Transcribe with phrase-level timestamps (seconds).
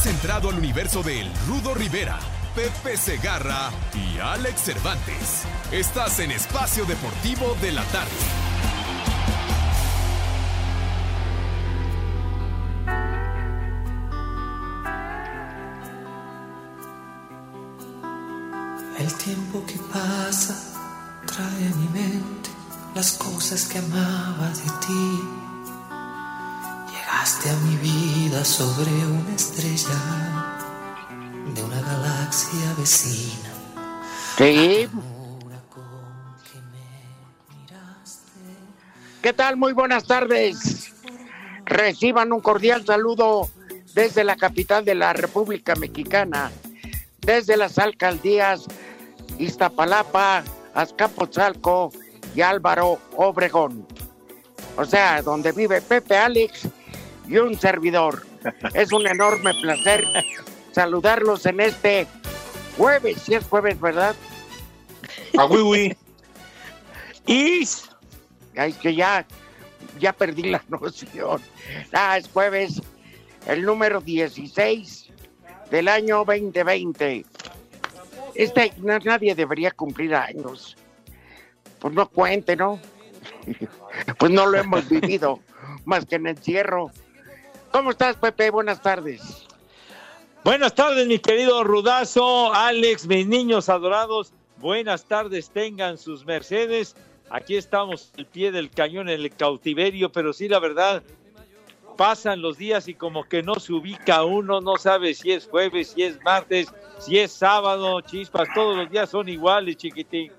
[0.00, 2.18] Has entrado al universo de Rudo Rivera,
[2.54, 5.42] Pepe Segarra y Alex Cervantes.
[5.70, 8.10] Estás en Espacio Deportivo de la Tarde.
[18.98, 20.56] El tiempo que pasa
[21.26, 22.48] trae a mi mente
[22.94, 25.39] las cosas que amaba de ti.
[27.10, 30.54] Llegaste a mi vida sobre una estrella
[31.54, 33.50] de una galaxia vecina.
[34.38, 34.88] Sí.
[39.22, 39.56] ¿Qué tal?
[39.56, 40.92] Muy buenas tardes.
[41.64, 43.50] Reciban un cordial saludo
[43.92, 46.52] desde la capital de la República Mexicana,
[47.20, 48.66] desde las alcaldías
[49.36, 51.92] Iztapalapa, Azcapotzalco
[52.36, 53.86] y Álvaro Obregón.
[54.76, 56.68] O sea, donde vive Pepe Alex
[57.30, 58.26] y un servidor.
[58.74, 60.04] Es un enorme placer
[60.72, 62.06] saludarlos en este
[62.76, 64.14] jueves, si es jueves, ¿verdad?
[65.38, 65.96] Ah, oui, oui.
[67.26, 67.66] Y
[68.58, 69.26] ay, que ya,
[69.98, 71.40] ya perdí la noción.
[71.92, 72.82] Ah, es jueves,
[73.46, 75.10] el número 16
[75.70, 77.24] del año 2020.
[78.34, 80.76] Este, na- nadie debería cumplir años.
[81.78, 82.80] Pues no cuente, ¿no?
[84.18, 85.40] Pues no lo hemos vivido,
[85.84, 86.90] más que en encierro.
[87.70, 88.50] ¿Cómo estás, Pepe?
[88.50, 89.46] Buenas tardes.
[90.42, 94.32] Buenas tardes, mi querido Rudazo, Alex, mis niños adorados.
[94.56, 96.96] Buenas tardes, tengan sus mercedes.
[97.30, 101.02] Aquí estamos al pie del cañón en el cautiverio, pero sí, la verdad,
[101.96, 105.92] pasan los días y como que no se ubica uno, no sabe si es jueves,
[105.92, 110.32] si es martes, si es sábado, chispas, todos los días son iguales, chiquitín.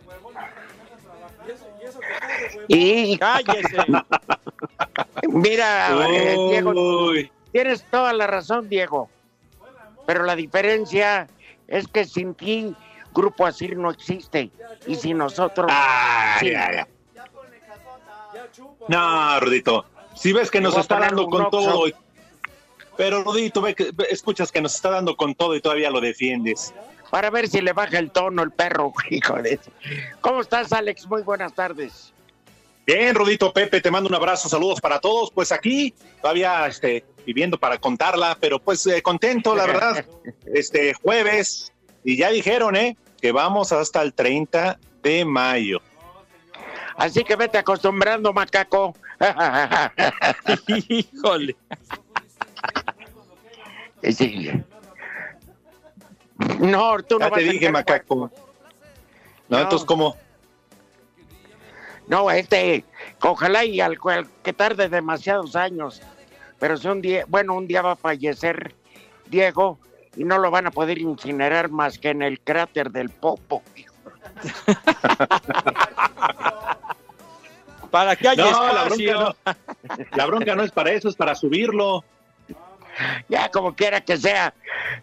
[2.67, 3.77] Y Cállese.
[5.29, 7.11] mira, eh, Diego,
[7.51, 9.09] tienes toda la razón, Diego.
[10.05, 11.27] Pero la diferencia
[11.67, 12.75] es que sin ti,
[13.13, 14.49] Grupo Asir no existe.
[14.87, 16.55] Y sin nosotros, Ay, sí.
[16.55, 16.85] ay, ay.
[18.87, 19.85] No, Rudito.
[20.15, 21.49] Si ves que nos está dando con Oxxo.
[21.59, 21.87] todo.
[21.87, 21.95] y-
[22.97, 26.01] Pero Rudito, ve que, ve- escuchas que nos está dando con todo y todavía lo
[26.01, 26.73] defiendes.
[27.09, 29.59] para ver si le baja el tono el perro, hijo de...
[30.21, 31.05] ¿Cómo estás, Alex?
[31.07, 32.10] Muy buenas tardes.
[32.85, 35.31] Bien, Rudito Pepe, te mando un abrazo, saludos para todos.
[35.31, 40.05] Pues aquí, todavía este, viviendo para contarla, pero pues eh, contento, la verdad.
[40.53, 41.71] Este jueves,
[42.03, 42.97] y ya dijeron, ¿eh?
[43.21, 45.81] Que vamos hasta el 30 de mayo.
[46.97, 48.95] Así que vete acostumbrando, macaco.
[50.67, 51.55] Híjole.
[54.03, 54.51] Sí.
[56.59, 58.31] No, tú no Ya vas te dije, macaco.
[59.47, 59.59] No.
[59.59, 60.15] entonces, ¿cómo?
[62.11, 62.83] No, este,
[63.21, 66.01] ojalá y al cual que tarde demasiados años,
[66.59, 68.75] pero si un día, bueno, un día va a fallecer
[69.27, 69.79] Diego
[70.17, 73.63] y no lo van a poder incinerar más que en el cráter del Popo.
[77.89, 79.35] Para que haya No, la bronca no.
[80.17, 82.03] La bronca no es para eso, es para subirlo.
[83.29, 84.53] Ya como quiera que sea,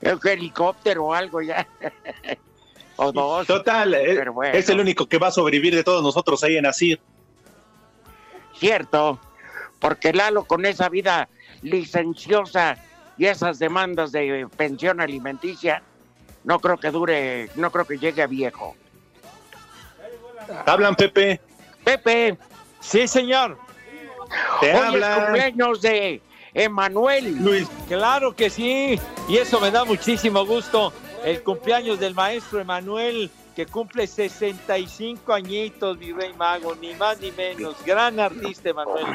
[0.03, 1.67] un helicóptero o algo ya.
[2.99, 3.47] O dos.
[3.47, 4.55] Total, eh, Pero bueno.
[4.57, 7.01] es el único que va a sobrevivir de todos nosotros ahí en Asir.
[8.59, 9.19] Cierto,
[9.79, 11.29] porque Lalo con esa vida
[11.63, 12.77] licenciosa
[13.17, 15.83] y esas demandas de pensión alimenticia,
[16.45, 18.77] no creo que dure, no creo que llegue a viejo.
[20.67, 21.41] Hablan, Pepe.
[21.85, 22.37] Pepe,
[22.81, 23.59] Sí, señor.
[24.61, 25.21] Te hoy es hablan.
[25.25, 26.23] cumpleaños de
[26.55, 27.37] Emanuel.
[27.43, 28.99] Luis, Claro que sí,
[29.29, 30.93] y eso me da muchísimo gusto.
[31.25, 37.31] El cumpleaños del maestro Emanuel, que cumple 65 añitos, mi rey mago, ni más ni
[37.33, 37.75] menos.
[37.85, 39.07] Gran artista, Emanuel.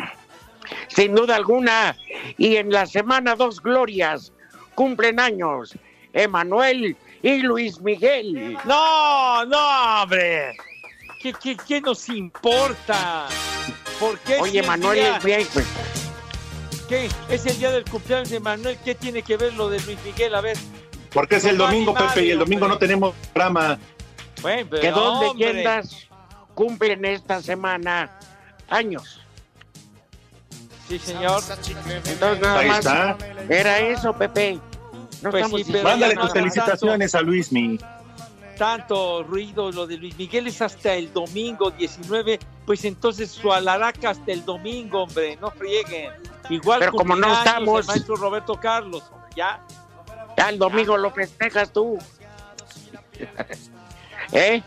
[0.90, 1.96] sin duda alguna.
[2.38, 4.31] Y en la semana dos glorias
[4.75, 5.75] cumplen años
[6.13, 8.58] Emanuel y Luis Miguel.
[8.66, 10.56] No, no, hombre.
[11.22, 13.28] ¿Qué, qué, qué nos importa?
[14.00, 15.66] ¿Por qué si Oye, el Manuel día- es bien, pues,
[16.90, 17.08] ¿Qué?
[17.30, 18.78] ¿Es el día del cumpleaños de Manuel?
[18.84, 20.36] ¿Qué tiene que ver lo de Luis Miguel?
[20.36, 20.58] A ver.
[21.13, 22.75] Porque es el domingo, Pepe, y el domingo hombre.
[22.75, 23.80] no tenemos programa.
[24.81, 26.07] Que dos leyendas
[26.54, 28.19] cumplen esta semana
[28.69, 29.21] años.
[30.88, 31.42] Sí, señor.
[32.06, 33.18] Entonces nada Ahí más está.
[33.50, 34.60] era eso, Pepe.
[35.21, 37.80] No Pues estamos sí, pero diciendo Mándale tus felicitaciones a Luismi.
[38.57, 44.09] tanto ruido, lo de Luis Miguel es hasta el domingo 19, pues entonces su alaraca
[44.12, 46.12] hasta el domingo, hombre, no frieguen.
[46.50, 49.66] Igual Pero como no estamos- el maestro Roberto Carlos, hombre, ya.
[50.38, 51.97] Ya el domingo lo festejas tú.
[54.31, 54.62] ¿Eh?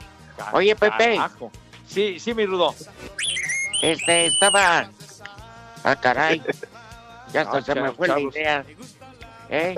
[0.52, 1.16] Oye, Pepe.
[1.16, 1.50] Carajo.
[1.86, 2.74] Sí, sí, mi rudo.
[3.82, 4.90] Este, estaba.
[5.84, 6.42] Ah, caray.
[7.32, 8.64] Ya hasta Ah, se me fue la idea.
[9.50, 9.74] ¿Eh?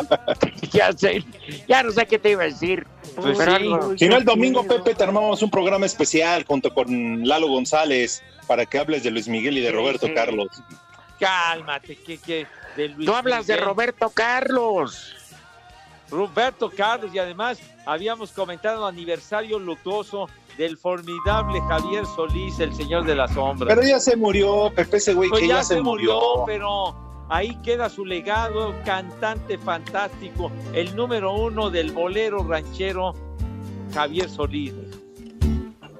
[0.72, 1.22] ya sé,
[1.68, 2.86] ya no sé qué te iba a decir.
[3.14, 3.56] Pues pero sí.
[3.62, 8.22] algo- Si no, el domingo, Pepe, te armamos un programa especial junto con Lalo González
[8.46, 10.14] para que hables de Luis Miguel y de Sí, Roberto sí.
[10.14, 10.48] Carlos.
[11.20, 12.46] Cálmate, que, que
[12.76, 13.66] de Luis Tú hablas de Miguel.
[13.68, 15.14] Roberto Carlos.
[16.10, 23.14] Roberto Carlos y además habíamos comentado aniversario luctuoso del formidable Javier Solís, el señor de
[23.14, 23.68] la sombra.
[23.68, 26.96] Pero ya se murió, Pepe, ese güey Pues que ya, ya, se murió, pero
[27.28, 33.14] ahí queda su legado, cantante fantástico, el número uno del bolero ranchero,
[33.94, 34.74] Javier Solís.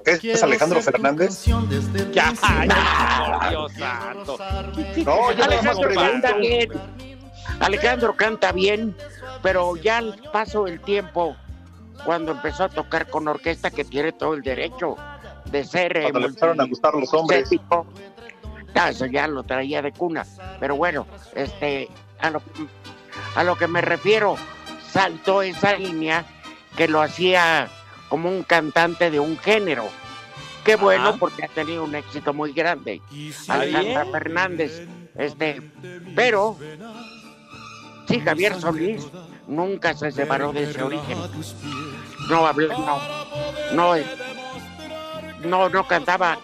[0.05, 1.45] ¿Es, es Alejandro Fernández?
[2.11, 4.37] Ya, ya, Dios santo.
[5.05, 6.79] No, yo nada más Alejandro pregunto.
[7.59, 8.95] Alejandro canta bien,
[9.41, 11.35] pero ya al paso del tiempo,
[12.05, 14.95] cuando empezó a tocar con orquesta, que tiene todo el derecho
[15.45, 15.97] de ser.
[15.97, 17.49] eh, le empezaron a gustar los hombres.
[18.75, 20.25] ah, eso ya lo traía de cuna.
[20.59, 21.05] Pero bueno,
[21.35, 22.41] este, a lo,
[23.35, 24.35] a lo que me refiero,
[24.89, 26.25] saltó esa línea
[26.77, 27.67] que lo hacía
[28.07, 29.85] como un cantante de un género.
[30.63, 31.17] Qué bueno, Ajá.
[31.19, 33.01] porque ha tenido un éxito muy grande.
[33.47, 34.05] Alejandra.
[34.05, 34.87] Fernández.
[35.15, 35.61] Este,
[36.15, 36.57] pero
[38.09, 39.07] sí, Javier Solís
[39.47, 41.17] nunca se separó de ese origen.
[42.29, 42.99] No habló, no,
[43.73, 44.05] no, eh,
[45.43, 46.39] no, no cantaba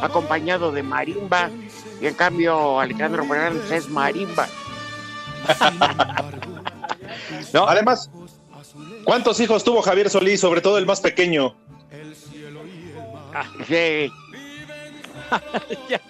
[0.00, 1.50] acompañado de marimba
[2.00, 4.46] y en cambio Alejandro Fernández es marimba.
[7.54, 8.10] No, Además,
[9.04, 11.56] ¿cuántos hijos tuvo Javier Solís, sobre todo el más pequeño?
[13.66, 14.12] Sí,
[15.88, 16.00] ya,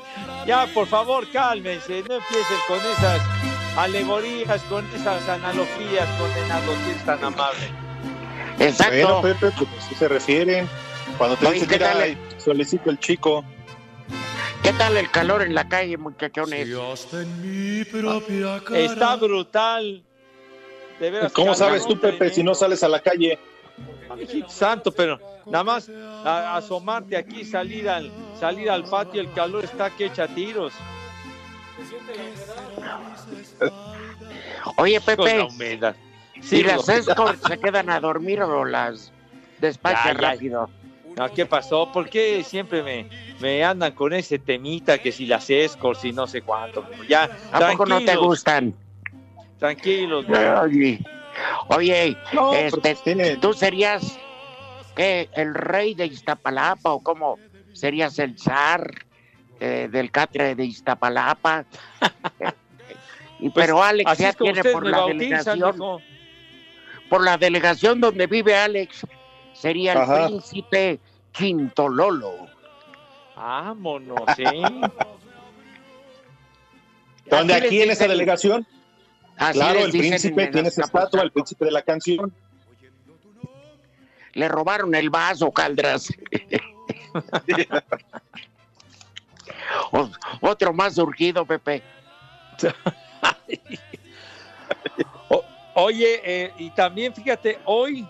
[0.47, 3.48] ya, por favor, cálmense, no empiecen con esas
[3.83, 7.61] alegorías, con esas analogías condenados, si es tan amable.
[8.59, 9.21] exacto.
[9.21, 10.69] Bueno, Pepe, pues así se refieren.
[11.17, 12.03] Cuando te dicen, ¿qué mira, tal?
[12.03, 13.45] ay, solicito el chico.
[14.63, 16.69] ¿Qué tal el calor en la calle, muchachones?
[18.75, 20.03] Está brutal.
[21.01, 23.39] De veras, ¿Cómo sabes tú, Pepe, si no sales a la calle?
[24.49, 25.89] Santo, pero nada más
[26.25, 28.11] a- asomarte aquí, salir al,
[28.41, 30.73] salir al patio, el calor está que echa tiros.
[34.77, 35.97] Oye, Con la Pepe, humedad.
[36.35, 39.13] ¿y Sí, las escorts se quedan a dormir o las
[39.59, 40.31] despachan Ya, ya.
[40.33, 40.71] rápido?
[41.17, 41.91] No, ¿Qué pasó?
[41.91, 43.09] ¿Por qué siempre me,
[43.41, 46.87] me andan con ese temita que si las escorts y no sé cuánto?
[47.09, 48.75] Ya, ¿A poco no te gustan?
[49.59, 50.27] Tranquilos.
[50.29, 51.01] Oye,
[51.69, 54.17] oye, No, pero este, pues tiene- ¿tú serías
[54.95, 57.39] qué, el rey de Iztapalapa o cómo
[57.73, 58.89] serías el zar
[59.61, 61.65] eh, del catre de Iztapalapa?
[63.41, 66.03] y Pues, pero Alex Así ya tiene por la bautizan, delegación,
[67.09, 69.07] por la delegación donde vive Alex,
[69.53, 70.27] sería el Ajá.
[70.27, 71.01] príncipe
[71.33, 72.49] Quintololo.
[73.37, 74.45] Vámonos, ¿sí?
[77.31, 78.67] ¿Dónde les aquí en esa delegación?
[79.37, 82.33] así Claro, el príncipe en tiene esa estatua, el príncipe de la canción.
[84.33, 86.09] Le robaron el vaso, Caldras.
[89.93, 90.09] O-
[90.41, 91.83] Otro más surgido, Pepe.
[95.29, 95.45] O-
[95.75, 98.07] oye, eh, y también fíjate, hoy,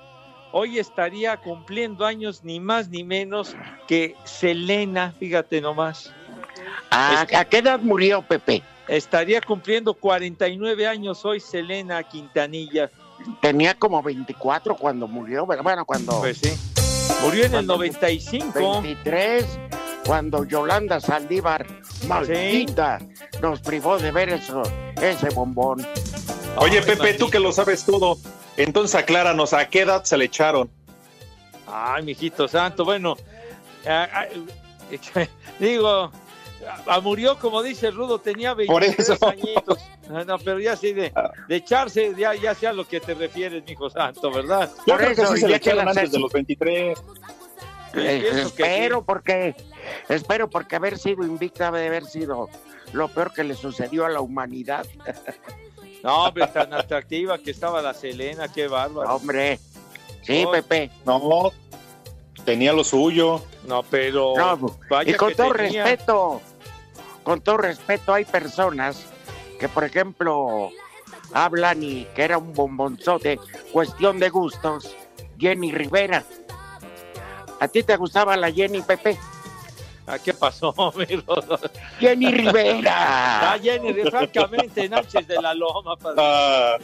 [0.53, 3.55] hoy estaría cumpliendo años ni más ni menos
[3.87, 6.13] que Selena, fíjate nomás.
[6.91, 8.63] ¿A, Es- ¿a qué edad murió Pepe?
[8.89, 12.91] Estaría cumpliendo 49 años hoy Selena Quintanilla.
[13.43, 15.63] Tenía como 24 cuando murió, ¿verdad?
[15.65, 16.51] Bueno, cuando Pues sí.
[17.23, 18.83] Murió en el Cuando- 95.
[18.83, 19.45] 23,
[20.09, 21.67] cuando Yolanda Saldívar,
[22.07, 22.99] maldita,
[23.43, 24.63] nos privó de ver eso,
[25.03, 25.87] ese bombón.
[26.57, 28.17] Oye, Pepe, tú que lo sabes todo,
[28.57, 30.71] entonces acláranos, ¿a qué edad se le echaron?
[31.67, 33.19] Ay, mijito santo, bueno,
[33.87, 34.27] ah, ah,
[35.59, 36.11] digo,
[36.87, 39.29] ah, murió como dice Rudo, tenía Por 23 eso.
[39.29, 39.79] añitos.
[40.11, 41.13] Ah, No, pero ya sí, de,
[41.49, 44.71] de echarse, ya, ya sea lo que te refieres, mijo santo, ¿verdad?
[44.87, 46.33] Yo Por creo que eso, sí se le ya que echaron antes es- de los
[46.33, 46.99] 23.
[48.01, 49.05] Eh, que espero sí.
[49.07, 49.55] porque,
[50.09, 52.49] espero porque haber sido invicta debe haber sido
[52.93, 54.87] lo peor que le sucedió a la humanidad.
[56.01, 59.17] No, hombre, tan atractiva que estaba la Selena, qué bárbaro.
[59.17, 59.59] Hombre,
[60.23, 60.53] sí, Oh.
[60.53, 60.93] Pepe.
[61.05, 61.51] No,
[62.45, 63.43] tenía lo suyo.
[63.67, 65.83] No, pero No, vaya y con que todo tenía.
[65.83, 66.41] respeto,
[67.25, 69.07] con todo respeto, hay personas
[69.59, 70.71] que, por ejemplo,
[71.33, 73.41] hablan y que era un bombonzote,
[73.73, 74.95] cuestión de gustos,
[75.37, 76.23] Jenny Rivera.
[77.61, 79.19] ¿A ti te gustaba la Jenny, Pepe?
[80.07, 81.05] ¿A qué pasó, mi?
[82.01, 83.59] Jenny Ah, Rivera.
[83.63, 86.17] Jenny, francamente, Náchez de la Loma, padre.
[86.23, 86.77] Ah,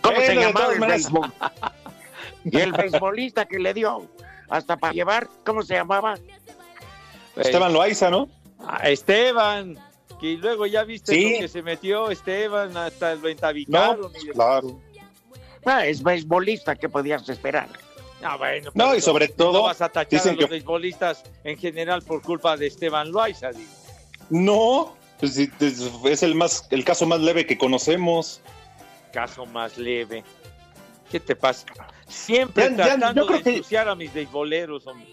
[0.00, 1.32] ¿Cómo se llamaba el béisbol?
[2.44, 4.08] Y el beisbolista que le dio
[4.48, 6.14] hasta para llevar, ¿cómo se llamaba?
[7.36, 8.28] Esteban Loaiza, ¿no?
[8.66, 9.78] Ah, Esteban,
[10.20, 11.36] que luego ya viste Sí.
[11.40, 14.10] que se metió Esteban, hasta lo No, entabicaron.
[14.12, 14.80] pues, y- claro.
[15.64, 17.68] Ah, es beisbolista, ¿qué podías esperar?
[18.22, 20.50] Ah, bueno, No, pero y sobre no todo, vas a tachar dicen a los que-
[20.50, 23.70] beisbolistas en general por culpa de Esteban Loaiza, digo.
[24.30, 28.40] No, pues es el más, el caso más leve que conocemos.
[29.12, 30.24] Caso más leve.
[31.10, 31.66] ¿Qué te pasa?
[32.08, 35.08] Siempre Ya- ya- tratando creo de que- ensuciar a mis beisboleros, hombre.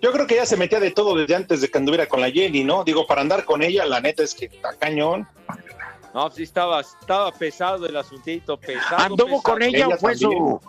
[0.00, 2.28] Yo creo que ya se metía de todo desde antes de que anduviera con la
[2.30, 2.82] Jenny, ¿no?
[2.82, 5.28] Digo, para andar con ella, la neta es que está cañón.
[6.12, 8.96] No, sí estaba, estaba pesado el asuntito, pesado.
[8.98, 9.42] ¿Anduvo pesado.
[9.42, 10.38] con ella, Ella o fue también.
[10.38, 10.60] su...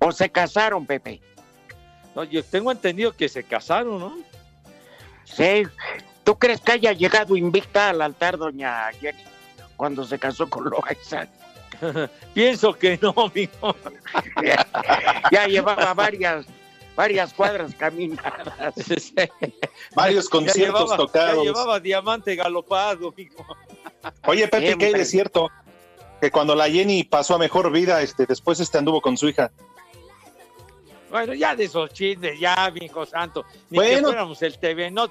[0.00, 1.20] o se casaron, Pepe?
[2.14, 4.18] No, yo tengo entendido que se casaron, ¿no?
[5.24, 5.62] Sí.
[6.24, 9.22] ¿Tú crees que haya llegado invicta al altar doña Jenny
[9.76, 11.28] cuando se casó con Loaiza?
[12.34, 13.74] Pienso que no, mijo.
[15.32, 16.46] Ya llevaba varias,
[16.96, 18.74] varias cuadras caminadas.
[19.94, 21.44] Varios Ya conciertos llevaba, ya tocados.
[21.44, 23.46] llevaba diamante galopado, mijo.
[24.26, 24.78] Oye, Pepe, Siempre.
[24.78, 25.48] ¿qué hay de cierto?
[26.20, 29.50] Que cuando la Jenny pasó a mejor vida, este, después este anduvo con su hija.
[31.10, 33.44] Bueno, ya de esos chismes, ya, mijo santo.
[33.68, 34.08] Ni que Bueno.
[34.08, 35.08] fuéramos el TV, no.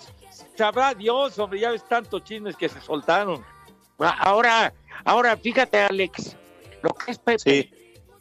[0.56, 3.44] Sabrá Dios, hombre, ya ves tantos chismes que se soltaron.
[3.98, 6.36] Ahora, ahora fíjate, Alex,
[6.82, 7.40] lo que es Pepe.
[7.40, 7.72] Sí.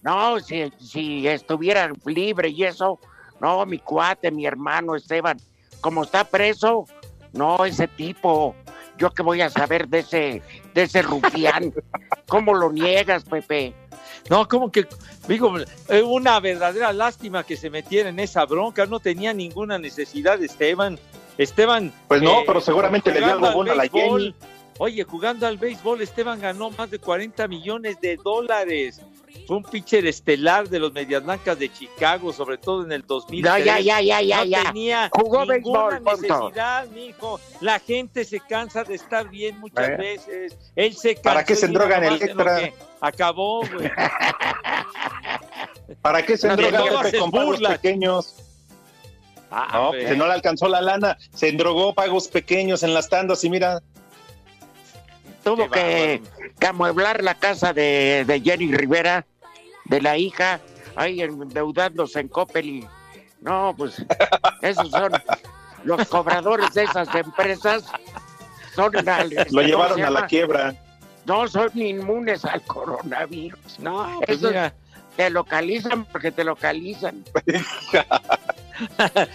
[0.02, 2.98] No, si, si estuviera libre y eso,
[3.40, 5.38] no, mi cuate, mi hermano Esteban,
[5.80, 6.86] como está preso,
[7.32, 8.54] no, ese tipo,
[8.96, 10.42] yo que voy a saber de ese,
[10.74, 11.72] de ese rufián,
[12.28, 13.74] ¿cómo lo niegas, Pepe?
[14.30, 14.86] No, como que,
[15.26, 18.86] digo, es una verdadera lástima que se metiera en esa bronca.
[18.86, 20.98] No tenía ninguna necesidad, Esteban.
[21.38, 21.92] Esteban.
[22.08, 24.34] Pues no, pero seguramente le dio algo al bueno a la Jenny.
[24.78, 29.00] Oye, jugando al béisbol, Esteban ganó más de 40 millones de dólares.
[29.46, 33.44] Fue un pitcher estelar de los Medias Blancas de Chicago, sobre todo en el 2000.
[33.44, 34.62] No, ya, ya, ya, ya, no ya.
[34.64, 36.40] tenía Jugó ninguna béisbol, punto.
[36.44, 37.40] necesidad, mijo.
[37.60, 39.96] La gente se cansa de estar bien muchas Eh.
[39.96, 40.56] veces.
[40.76, 42.58] Él se cansó ¿Para qué se endrogan nomás el extra?
[42.58, 43.90] que Acabó, güey.
[46.02, 48.34] ¿Para qué se No, endroga no Pepe haces con pagos pequeños?
[49.50, 53.42] Ah, No, pues no le alcanzó la lana, se endrogó pagos pequeños en las tandas
[53.44, 53.80] y mira,
[55.48, 59.26] Tuvo Qué que, que amueblar la casa de, de Jenny Rivera,
[59.86, 60.60] de la hija,
[60.96, 62.86] ahí endeudándose en Coppel y
[63.40, 64.04] no, pues
[64.62, 65.12] esos son
[65.84, 67.84] los cobradores de esas empresas.
[68.74, 70.74] Son la- lo ¿cómo llevaron a la quiebra.
[71.24, 73.78] No son inmunes al coronavirus.
[73.80, 74.74] No, pues mira.
[75.16, 77.24] te localizan porque te localizan.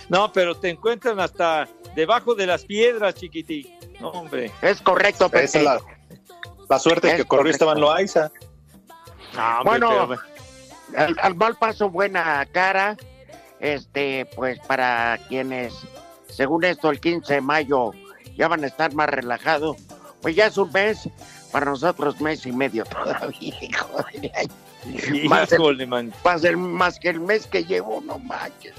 [0.07, 3.67] No, pero te encuentran hasta debajo de las piedras, chiquitín.
[3.99, 4.49] No, hombre.
[4.61, 5.43] Es correcto, Pepe.
[5.43, 5.79] Es la,
[6.73, 7.65] la suerte Es que corrió correcto.
[7.65, 8.31] Esteban Loaiza.
[9.35, 10.21] No, hombre, Bueno, pero-
[11.05, 12.97] al, al mal paso buena cara,
[13.59, 15.73] este, pues para quienes,
[16.27, 17.91] según esto, el 15 de mayo
[18.35, 19.77] ya van a estar más relajados,
[20.21, 21.09] pues ya es un mes,
[21.51, 26.13] para nosotros mes y medio todavía, hijo de la- más, el- man.
[26.23, 28.73] más el- más que el mes que llevo, no manches.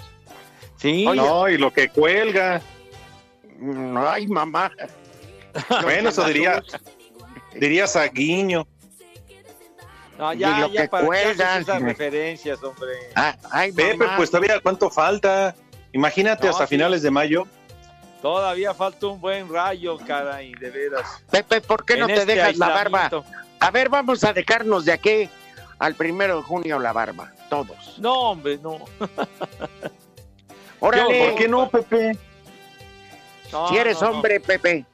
[0.76, 2.60] Sí, Oye, No, y lo que cuelga.
[3.58, 4.70] Mm, Ay, mamá.
[5.82, 6.60] Bueno, eso diría,
[7.60, 8.66] dirías a Guiño.
[10.18, 11.62] no, y ya, lo ya, que para cuelgan.
[11.62, 12.92] esas referencias, hombre.
[13.14, 14.16] Ah, Ay, Pepe, mamá.
[14.16, 15.54] pues todavía cuánto falta.
[15.92, 16.70] Imagínate No, hasta sí.
[16.74, 17.46] finales de mayo.
[18.22, 21.22] Todavía falta un buen rayo, caray, de veras.
[21.30, 23.10] Pepe, ¿por qué no En te este dejas la barba?
[23.60, 25.28] A ver, vamos a dejarnos de aquí
[25.78, 27.98] al primero de junio la barba, todos.
[27.98, 28.78] No, hombre, no.
[30.80, 32.18] Órale, ¿Por qué no, Pepe?
[33.52, 34.16] No, si eres no, no.
[34.16, 34.84] hombre, Pepe.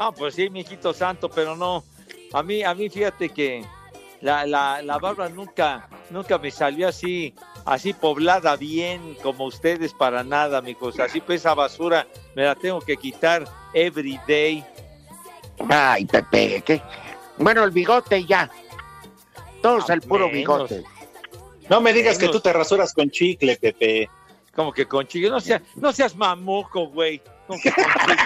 [0.00, 1.84] No, pues sí, mijito santo, pero no.
[2.32, 3.62] A mí, a mí fíjate que
[4.22, 7.34] la, la, la barba nunca, nunca me salió así,
[7.66, 10.98] así poblada bien como ustedes para nada, mijos.
[11.00, 14.64] Así pues esa basura me la tengo que quitar every day.
[15.68, 16.80] Ay, Pepe, ¿qué?
[17.36, 18.50] Bueno, el bigote ya.
[19.60, 20.32] Todos Ah, el puro menos.
[20.70, 20.82] bigote.
[21.68, 24.08] No me digas que tú te rasuras con chicle, Pepe.
[24.54, 25.28] Como que con chicle.
[25.28, 27.20] No, sea, no seas mamuco, güey.
[27.62, 28.16] Que con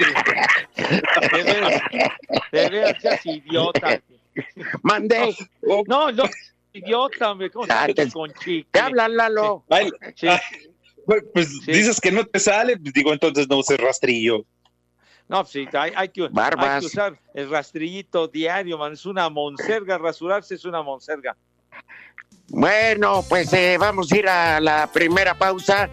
[1.43, 1.81] chicle.
[2.53, 4.01] De veras, seas idiota.
[4.83, 5.35] Mandé.
[5.87, 6.25] No, no,
[6.73, 7.51] idiota, hombre.
[7.51, 8.67] ¿Cómo Ah, se te- dice con chicle?
[8.71, 9.65] ¿Te hablan, Lalo?
[10.17, 10.27] Sí.
[11.07, 11.73] pues pues Sí.
[11.73, 14.45] dices que no te sale, pues digo, entonces no uses rastrillo.
[15.29, 18.93] No, pues sí, hay, hay que, hay que usar el rastrillito diario, man.
[18.93, 21.35] Es una monserga, rasurarse es una monserga.
[22.49, 25.89] Bueno, pues eh, vamos a ir a la primera pausa.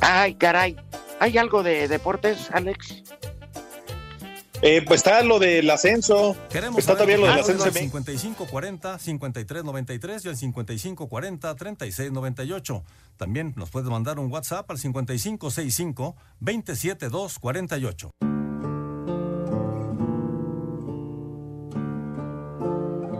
[0.00, 0.76] Ay, caray.
[1.20, 3.02] ¿Hay algo de deportes, Alex?
[4.62, 6.36] Eh, pues está lo del ascenso.
[6.50, 7.64] Queremos Está todavía lo del ascenso.
[7.64, 12.84] al 5540 5393 y al 5540 3698.
[13.16, 18.10] También nos puedes mandar un WhatsApp al 5565 27248.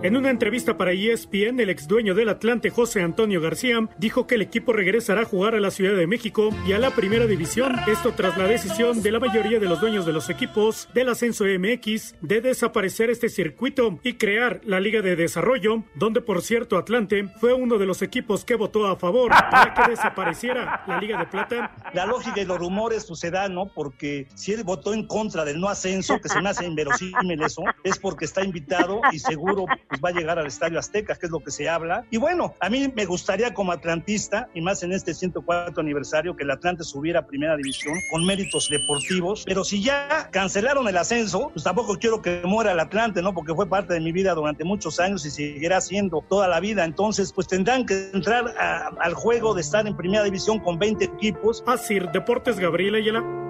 [0.07, 4.37] En una entrevista para ESPN, el ex dueño del Atlante, José Antonio García, dijo que
[4.37, 7.75] el equipo regresará a jugar a la Ciudad de México y a la Primera División.
[7.89, 11.45] Esto tras la decisión de la mayoría de los dueños de los equipos del Ascenso
[11.45, 17.29] MX de desaparecer este circuito y crear la Liga de Desarrollo, donde por cierto Atlante
[17.41, 21.27] fue uno de los equipos que votó a favor para que desapareciera la Liga de
[21.27, 21.75] Plata.
[21.95, 23.67] La lógica y los rumores sucedan, ¿no?
[23.75, 27.65] Porque si él votó en contra del no ascenso, que se me hace inverosímil eso,
[27.83, 29.67] es porque está invitado y seguro
[29.99, 32.05] pues, va a llegar al Estadio Azteca, que es lo que se habla.
[32.11, 36.45] Y bueno, a mí me gustaría como atlantista, y más en este 104 aniversario, que
[36.45, 41.50] el Atlante subiera a Primera División con méritos deportivos, pero si ya cancelaron el ascenso,
[41.53, 43.35] pues tampoco quiero que muera el Atlante, ¿no?
[43.35, 46.85] Porque fue parte de mi vida durante muchos años y seguirá siendo toda la vida.
[46.85, 51.62] Entonces, pues tendrán que entrar al juego de estar en Primera División con 20 equipos.
[51.67, 53.46] Así, Deportes Gabriela Ayala.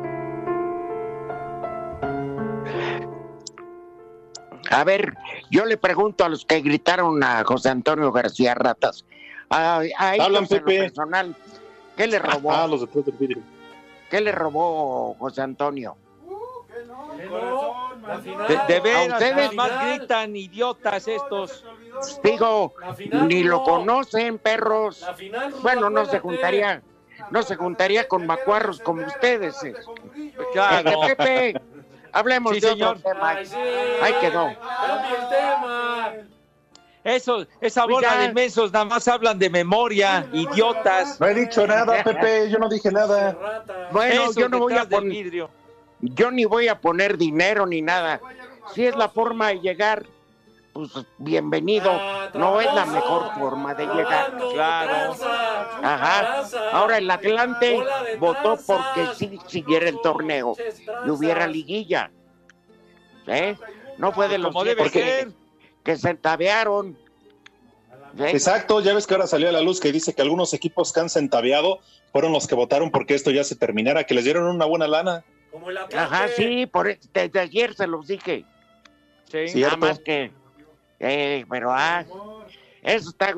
[4.70, 5.14] A ver,
[5.50, 9.04] yo le pregunto a los que gritaron a José Antonio García Ratas,
[9.50, 10.78] a, a Hablan, en lo Pepe.
[10.80, 11.34] personal,
[11.96, 12.52] ¿qué le robó?
[12.52, 12.86] Ah, los
[13.18, 13.42] vidrio.
[14.10, 15.96] ¿Qué le robó José Antonio?
[17.16, 19.36] De, de ¿A veras, ustedes?
[19.36, 21.64] nada más gritan idiotas estos.
[22.22, 23.64] Digo, final ni lo no.
[23.64, 25.00] conocen, perros.
[25.00, 26.82] La final, Bueno, no se juntaría,
[27.30, 29.62] no se juntaría con macuarros como ustedes.
[29.64, 29.74] eh.
[30.52, 30.90] Claro.
[31.02, 31.60] Este, Pepe,
[32.18, 32.96] hablemos Sí, de señor.
[32.96, 33.30] otro tema.
[33.30, 33.56] Ay, sí.
[34.02, 34.44] Ahí quedó.
[34.46, 36.12] Cambia el tema.
[37.04, 41.20] Eso, esa bola de mensos nada más hablan de memoria, idiotas.
[41.20, 43.36] No he dicho nada, Pepe, yo no dije nada.
[43.92, 45.48] Bueno, yo no voy a poner, vidrio.
[46.00, 48.20] yo ni voy a poner dinero ni nada.
[48.74, 50.04] Si es la forma de llegar,
[50.76, 51.90] pues bienvenido.
[51.90, 54.36] Ah, No es la mejor forma de llegar.
[54.52, 55.16] Claro.
[55.82, 56.42] Ajá.
[56.72, 57.82] Ahora el Atlante
[58.18, 60.56] votó porque sí siguiera el torneo
[61.06, 62.10] y hubiera liguilla.
[63.26, 63.56] ¿Eh?
[63.98, 65.26] No fue de los Como debe siete ser.
[65.28, 65.32] que,
[65.84, 66.96] que se entabearon.
[68.18, 68.30] ¿Eh?
[68.30, 71.00] Exacto, ya ves que ahora salió a la luz que dice que algunos equipos que
[71.00, 71.80] han centaveado
[72.12, 75.24] fueron los que votaron porque esto ya se terminara, que les dieron una buena lana.
[75.50, 75.96] Como el Atlante.
[76.16, 78.44] Ajá, sí, por e- desde ayer se los dije.
[79.30, 79.60] Sí.
[79.60, 80.30] Nada más que,
[81.00, 82.04] eh, pero ah,
[82.82, 83.34] eso está,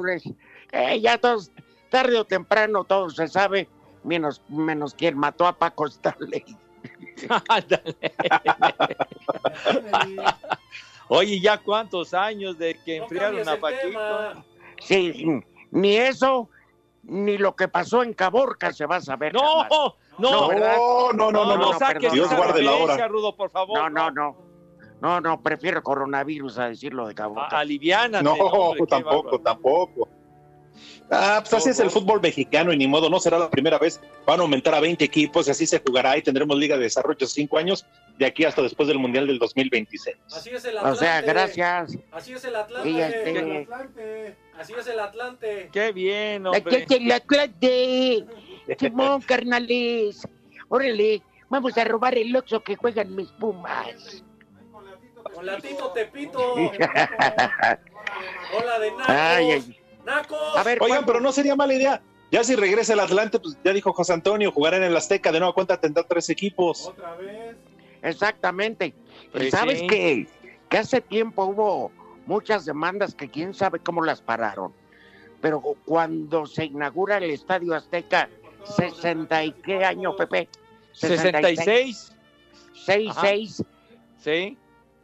[0.72, 1.50] eh, ya todos,
[1.88, 3.68] tarde o temprano todo se sabe,
[4.04, 6.44] menos, menos quien mató a Paco Stanley.
[7.48, 7.96] Ándale.
[11.08, 13.82] Oye, ¿ya cuántos años de que No enfriaron a Paquito?
[13.88, 14.44] tema.
[14.80, 16.48] Sí, ni eso,
[17.02, 19.32] ni lo que pasó en Caborca se va a saber.
[19.32, 19.68] No, jamás.
[19.70, 20.76] no, No, no, ¿verdad?
[20.76, 21.78] No, no, no, no, no, no.
[21.78, 22.80] saques Dios esa guarde la hora.
[22.80, 23.78] referencia, Rudo, por favor.
[23.78, 24.12] No, no, no.
[24.12, 24.47] No, no,
[25.42, 27.56] prefiero coronavirus a decirlo de Caborca.
[27.56, 30.08] A- Aliviánate, No, hombre, tampoco, tampoco.
[31.10, 34.00] Ah, pues así es el fútbol mexicano y ni modo, no será la primera vez.
[34.26, 37.26] Van a aumentar a 20 equipos y así se jugará y tendremos Liga de Desarrollo
[37.26, 37.86] cinco años
[38.18, 40.16] de aquí hasta después del Mundial del 2026.
[40.26, 40.98] Así es el o Atlante.
[41.00, 41.98] sea, gracias.
[42.12, 42.90] Así es el Atlante.
[42.90, 45.70] Y este, Así es el Atlante.
[45.72, 46.84] Qué bien, Aquí hombre.
[46.84, 48.26] es el Atlante.
[48.78, 50.28] Simón, carnales.
[50.68, 54.22] Órale, vamos a robar el oxo que juegan mis pumas.
[55.38, 56.54] Con latito Tepito.
[56.54, 56.78] Hola
[58.80, 59.06] de nacos.
[59.06, 59.80] Ay, ay.
[60.04, 60.56] Nacos.
[60.56, 61.06] A ver, Oigan, ¿cuándo?
[61.06, 62.02] pero no sería mala idea.
[62.32, 65.38] Ya si regresa el Atlante, pues ya dijo José Antonio, jugará en el Azteca, de
[65.38, 66.92] nueva cuenta tendrá tres equipos.
[68.02, 68.92] Exactamente.
[69.30, 69.86] Pues ¿Sabes sí.
[69.86, 70.26] que,
[70.68, 71.92] que hace tiempo hubo
[72.26, 74.72] muchas demandas que quién sabe cómo las pararon?
[75.40, 78.28] Pero cuando se inaugura el Estadio Azteca,
[78.76, 80.48] 60 y qué año, Pepe?
[80.94, 82.12] 66,
[82.74, 83.20] 6, Ajá.
[83.20, 83.64] 6,
[84.18, 84.58] sí.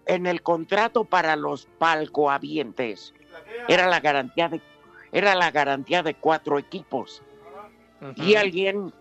[0.06, 3.14] En el contrato para los palcohabientes.
[3.68, 4.60] Era la garantía de
[5.12, 7.22] era la garantía de cuatro equipos.
[8.16, 8.92] Y alguien,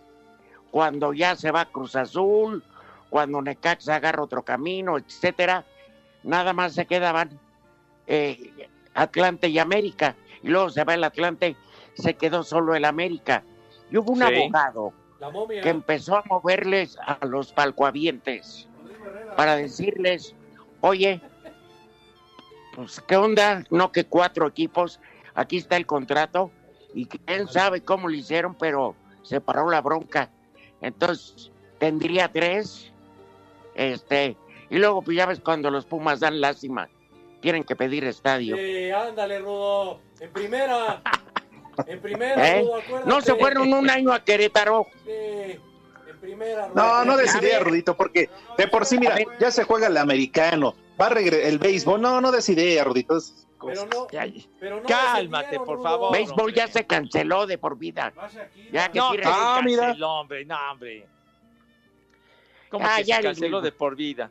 [0.70, 2.62] cuando ya se va Cruz Azul,
[3.10, 5.64] cuando Necaxa agarra otro camino, etcétera,
[6.22, 7.38] nada más se quedaban
[8.06, 10.14] eh, Atlante y América.
[10.42, 11.56] Y luego se va el Atlante,
[11.94, 13.42] se quedó solo el América.
[13.90, 14.24] Y hubo un Sí.
[14.24, 14.92] abogado
[15.62, 18.68] que empezó a moverles a los palcohabientes
[19.36, 20.34] para decirles,
[20.84, 21.18] oye,
[22.74, 25.00] pues qué onda, no que cuatro equipos,
[25.34, 26.50] aquí está el contrato
[26.92, 30.28] y quién sabe cómo lo hicieron, pero se paró la bronca.
[30.82, 32.92] Entonces, tendría tres,
[33.74, 34.36] este,
[34.68, 36.90] y luego pues ya ves cuando los Pumas dan lástima,
[37.40, 38.54] tienen que pedir estadio.
[38.54, 40.00] Sí, ándale, Rudo.
[40.20, 41.02] En primera.
[41.88, 42.60] En primera, ¿Eh?
[42.60, 43.04] Rudo.
[43.04, 44.86] No se fueron un año a Querétaro.
[45.04, 45.58] Sí,
[46.24, 46.68] primera.
[46.74, 47.64] No, no A decidía, ver.
[47.64, 51.58] Rudito, porque de por sí, mira, ya se juega el americano, va a regre- el
[51.58, 52.00] béisbol.
[52.00, 53.16] No, no decidía, Rudito.
[53.16, 54.26] es Pero no, Ya-
[54.60, 56.12] pero no Cálmate, por favor.
[56.12, 58.12] Béisbol ya se canceló de por vida.
[58.72, 59.92] Ya que No, tiren- Ah, mira.
[60.06, 61.06] hombre, no, hombre.
[62.70, 64.30] Como Ah, que ya se el canceló de por vida.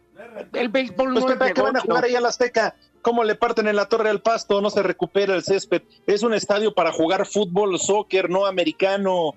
[0.54, 2.76] El béisbol Pues no es Pepe, ¿a qué van a jugar ahí a la Azteca?
[3.02, 4.62] ¿Cómo le parten en la torre al pasto?
[4.62, 5.82] No se recupera el césped.
[6.06, 9.34] Es un estadio para jugar fútbol, soccer, no americano.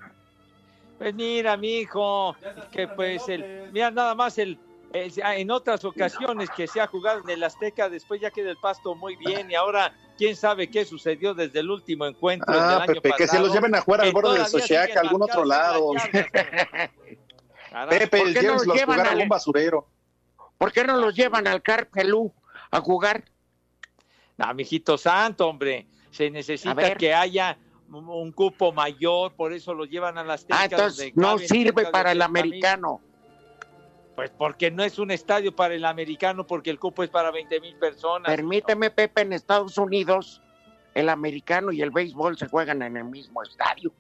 [0.99, 2.37] Pues mira, mi hijo,
[2.73, 4.59] que pues el, mira nada más el,
[4.93, 8.57] el- en otras ocasiones que se ha jugado en el Azteca, después ya queda el
[8.57, 12.83] pasto muy bien y ahora quién sabe qué sucedió desde el último encuentro del Ah,
[12.83, 15.23] año Pepe, que se pasado, los lleven a jugar al borde del siguen a algún
[15.23, 15.93] otro lado.
[17.91, 19.89] Pepe, ¿por qué no llévenselos los llevan jugar a al- algún basurero.
[20.57, 22.33] ¿Por qué no los llevan al Carpelú
[22.71, 23.25] a jugar?
[24.39, 27.59] No, mijito santo, hombre, se necesita que haya
[27.91, 32.13] un, cupo mayor, por eso lo llevan a las Ah, entonces no sirve de para
[32.13, 32.23] el 80,000.
[32.23, 33.01] americano.
[34.15, 37.61] Pues porque no es un estadio para el americano, porque el cupo es para 20
[37.61, 38.27] mil personas.
[38.35, 40.41] Permíteme, Pepe, en Estados Unidos
[40.95, 43.93] el americano y el béisbol se juegan en el mismo estadio.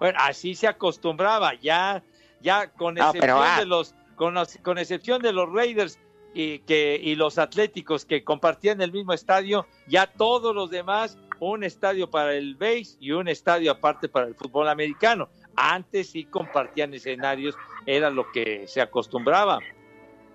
[0.00, 2.02] Bueno, así se acostumbraba, ya,
[2.40, 3.60] ya con No, excepción pero, ah.
[3.60, 6.00] de los, con, los- con excepción de los Raiders
[6.34, 11.64] y que y los Atléticos que compartían el mismo estadio, ya todos los demás un
[11.64, 15.28] estadio para el base y un estadio aparte para el fútbol americano.
[15.56, 19.58] Antes sí compartían escenarios, era lo que se acostumbraba,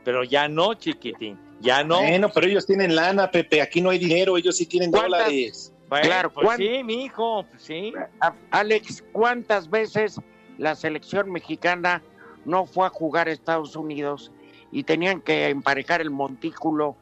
[0.03, 1.99] pero ya no, chiquitín, ya no.
[1.99, 3.61] Bueno, pero ellos tienen lana, Pepe.
[3.61, 5.73] Aquí no hay dinero, ellos sí tienen ¿Cuántas- dólares.
[5.89, 7.93] Bueno, claro, pues ¿cuán- sí, mi hijo, pues sí.
[8.51, 10.19] Alex, ¿cuántas veces
[10.57, 12.01] la selección mexicana
[12.45, 14.31] no fue a jugar a Estados Unidos
[14.71, 16.97] y tenían que emparejar el montículo?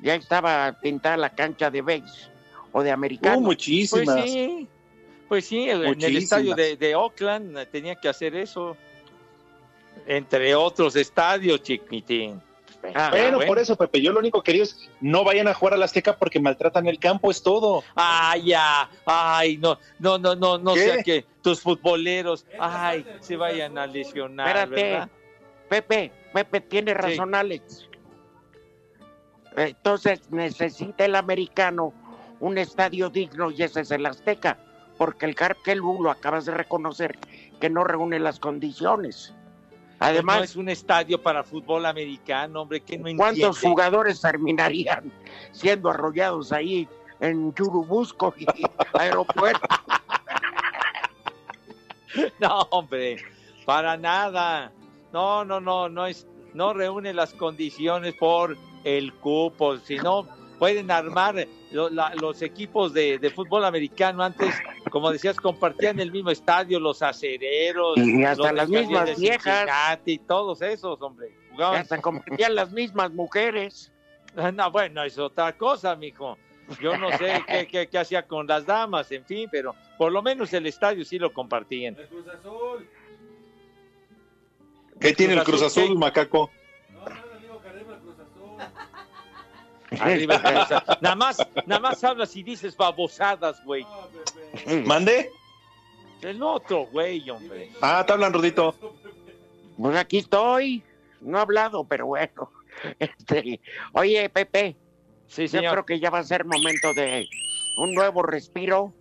[0.00, 2.30] Ya estaba pintada la cancha de base
[2.76, 3.38] o de americano.
[3.38, 4.04] Uh, muchísimas.
[4.16, 4.68] Pues sí,
[5.28, 8.76] pues sí, el- en el estadio de, de Oakland tenía que hacer eso,
[10.06, 12.38] entre otros estadios, chiquitín.
[12.94, 13.48] Ah, bueno, bueno.
[13.48, 15.86] por eso, Pepe, yo lo único que digo es no vayan a jugar a la
[15.86, 17.82] Azteca porque maltratan el campo, es todo.
[17.94, 20.80] Ay, ya, ay, no, no, no, no, no ¿Qué?
[20.84, 25.08] sea que tus futboleros, ay, se vayan a lesionar, Espérate, ¿verdad?
[25.70, 27.88] Pepe, Pepe tiene razón, Alex.
[29.56, 31.94] Entonces necesita el americano
[32.40, 34.58] un estadio digno y ese es el Azteca,
[34.98, 37.18] porque el Carpelú lo acabas de reconocer
[37.60, 39.34] que no reúne las condiciones.
[39.98, 43.68] Pues Además, no es un estadio para fútbol americano, hombre, que no ¿cuántos entiende?
[43.68, 45.10] jugadores terminarían
[45.52, 46.86] siendo arrollados ahí
[47.20, 48.46] en Churubusco y
[48.98, 49.66] aeropuerto?
[52.40, 53.16] No, hombre,
[53.66, 54.72] para nada.
[55.12, 60.26] No, no, no, no es, no reúne las condiciones por el cupo, sino
[60.58, 64.54] pueden armar lo- la- los equipos de, de fútbol americano antes,
[64.90, 69.58] como decías, compartían el mismo estadio, los acereros, Y hasta los las mismas viejas.
[69.60, 71.82] Cincinnati, todos esos, hombre, jugaban.
[71.82, 73.92] Hasta convertían las mismas mujeres.
[74.54, 76.36] No, bueno, es otra cosa, mijo.
[76.80, 80.22] Yo no sé qué, qué, qué hacía con las damas, en fin, pero por lo
[80.22, 81.94] menos el estadio sí lo compartían.
[81.98, 82.88] El Cruz Azul.
[85.00, 86.00] ¿Qué tiene el Cruz Azul, Azul, ¿qué?
[86.00, 86.50] macaco?
[86.92, 88.62] No, nada, digo que arriba el Cruz Azul.
[90.00, 90.40] Arriba.
[91.00, 93.86] Nada más, nada más hablas y dices babosadas, güey.
[94.84, 95.30] ¿Mande?
[96.22, 97.70] El otro, güey, hombre.
[97.80, 98.74] Ah, te hablan, Rudito.
[99.76, 100.82] Pues aquí estoy.
[101.20, 102.50] No he hablado, pero bueno.
[102.98, 103.58] Este,
[103.94, 104.76] oye, Pepe,
[105.28, 105.72] Sí, yo señor.
[105.72, 107.26] creo que ya va a ser momento de
[107.78, 108.92] un nuevo respiro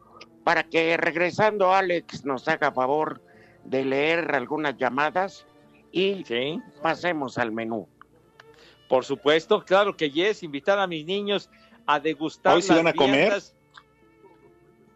[0.46, 3.22] para que regresando Alex nos haga favor
[3.66, 5.46] de leer algunas llamadas
[5.92, 7.88] y Sí, pasemos al menú.
[8.88, 11.50] Por supuesto, claro que yes, invitar a mis niños
[11.86, 13.42] a degustar ¿Hoy sí las van a comer?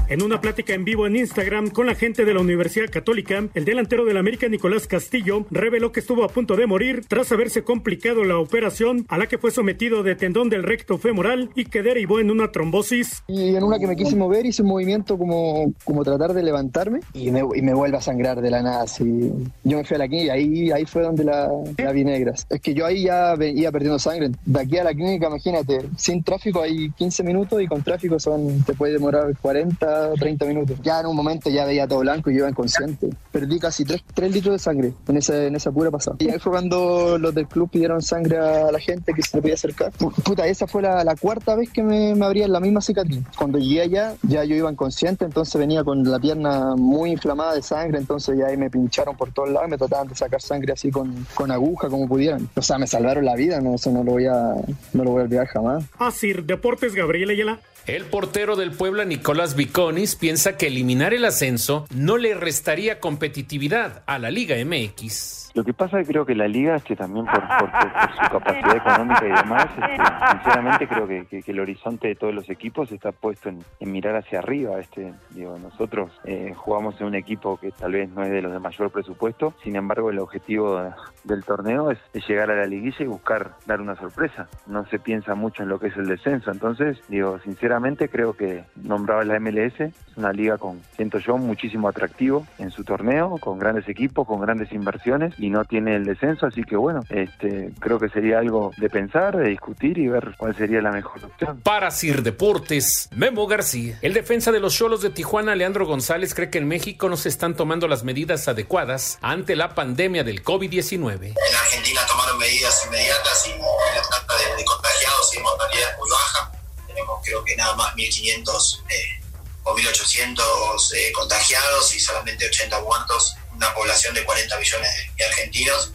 [0.07, 3.65] En una plática en vivo en Instagram con la gente de la Universidad Católica, el
[3.65, 8.23] delantero del América Nicolás Castillo reveló que estuvo a punto de morir tras haberse complicado
[8.23, 12.19] la operación a la que fue sometido de tendón del recto femoral y que derivó
[12.19, 13.23] en una trombosis.
[13.27, 16.99] Y en una que me quise mover hice un movimiento como, como tratar de levantarme
[17.13, 18.83] y me, y me vuelve a sangrar de la nada.
[18.83, 19.31] Así.
[19.63, 22.45] Yo me fui a la clínica y ahí, ahí fue donde la, la vi negras.
[22.51, 24.29] Es que yo ahí ya iba perdiendo sangre.
[24.45, 28.63] De aquí a la clínica, imagínate, sin tráfico hay 15 minutos y con tráfico son
[28.65, 30.77] te puede demorar 40 cada 30 minutos.
[30.83, 33.09] Ya en un momento ya veía todo blanco y yo iba inconsciente.
[33.31, 36.17] Perdí casi 3, litros de sangre en, ese, en esa pura pasada.
[36.19, 39.41] Y ahí fue cuando los del club pidieron sangre a la gente que se le
[39.41, 39.91] podía acercar.
[39.91, 43.23] Puta, esa fue la, la cuarta vez que me, me abrían la misma cicatriz.
[43.37, 47.61] Cuando llegué allá, ya yo iba inconsciente, entonces venía con la pierna muy inflamada de
[47.61, 50.73] sangre, entonces ya ahí me pincharon por todos lados y me trataban de sacar sangre
[50.73, 52.49] así con, con aguja como pudieran.
[52.55, 54.55] O sea, me salvaron la vida, no, eso no lo voy a,
[54.93, 55.85] no lo voy a olvidar jamás.
[55.97, 57.59] Así, Deportes Gabriel Ayala.
[57.87, 64.01] El portero del Puebla, Nicolás Viconis, piensa que eliminar el ascenso no le restaría competitividad
[64.07, 65.44] a la Liga MX.
[65.55, 67.69] Lo que pasa es que creo que la liga, este, también por, por,
[68.11, 72.91] su capacidad económica y demás, este, sinceramente creo que, el horizonte de todos los equipos
[72.91, 74.77] está puesto en, mirar hacia arriba.
[74.81, 78.51] Este, digo, nosotros eh, jugamos en un equipo que tal vez no es de los
[78.51, 83.05] de mayor presupuesto, sin embargo el objetivo del torneo es, llegar a la liguilla y
[83.05, 84.49] buscar dar una sorpresa.
[84.67, 88.65] No se piensa mucho en lo que es el descenso, entonces digo, sinceramente creo que
[88.75, 93.57] nombraba la MLS, es una liga con, siento yo, muchísimo atractivo en su torneo, con
[93.57, 98.09] grandes equipos, con grandes inversiones no tiene el descenso, así que bueno, este, creo que
[98.09, 101.61] sería algo de pensar, de discutir y ver cuál sería la mejor opción.
[101.61, 103.97] Para Sir Deportes, Memo García.
[104.01, 107.29] El defensa de los Cholos de Tijuana, Leandro González, cree que en México no se
[107.29, 111.27] están tomando las medidas adecuadas ante la pandemia del COVID-19.
[111.27, 116.51] En Argentina tomaron medidas inmediatas y la tasa de, contagiados y mortalidad es muy baja.
[116.87, 119.23] Tenemos creo que nada más 1.500 eh,
[119.63, 125.91] o 1.800 eh, contagiados y solamente 80 muertos una población de 40 millones de argentinos,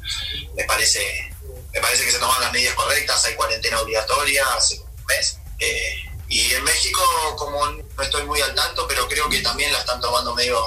[0.57, 1.35] me parece,
[1.73, 5.39] me parece que se toman las medidas correctas, hay cuarentena obligatoria hace un mes.
[5.59, 7.01] Eh, y en México,
[7.37, 10.63] como no estoy muy al tanto, pero creo que también la están tomando medio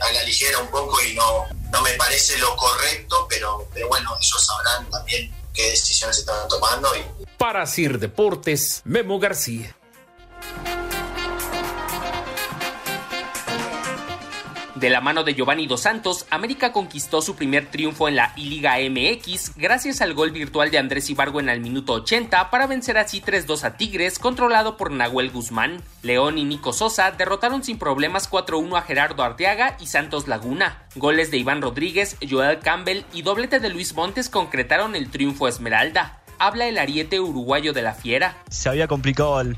[0.00, 4.46] a la ligera un poco y no, no me parece lo correcto, pero, bueno, ellos
[4.46, 6.92] sabrán también qué decisiones están tomando.
[7.38, 9.74] Para Sir Deportes, Memo García.
[14.76, 18.74] De la mano de Giovanni Dos Santos, América conquistó su primer triunfo en la I-Liga
[18.76, 23.22] MX gracias al gol virtual de Andrés Ibargo en el minuto 80 para vencer así
[23.22, 25.82] 3-2 a Tigres, controlado por Nahuel Guzmán.
[26.02, 30.82] León y Nico Sosa derrotaron sin problemas 4-1 a Gerardo Arteaga y Santos Laguna.
[30.94, 36.20] Goles de Iván Rodríguez, Joel Campbell y doblete de Luis Montes concretaron el triunfo Esmeralda.
[36.38, 38.36] Habla el ariete uruguayo de la Fiera.
[38.50, 39.56] Se había complicado el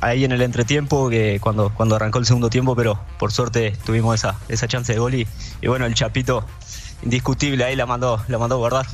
[0.00, 4.14] ahí en el entretiempo, que cuando, cuando arrancó el segundo tiempo, pero por suerte tuvimos
[4.14, 5.26] esa, esa chance de gol y,
[5.66, 6.44] bueno, el Chapito
[7.02, 8.86] indiscutible ahí la mandó, la mandó a guardar.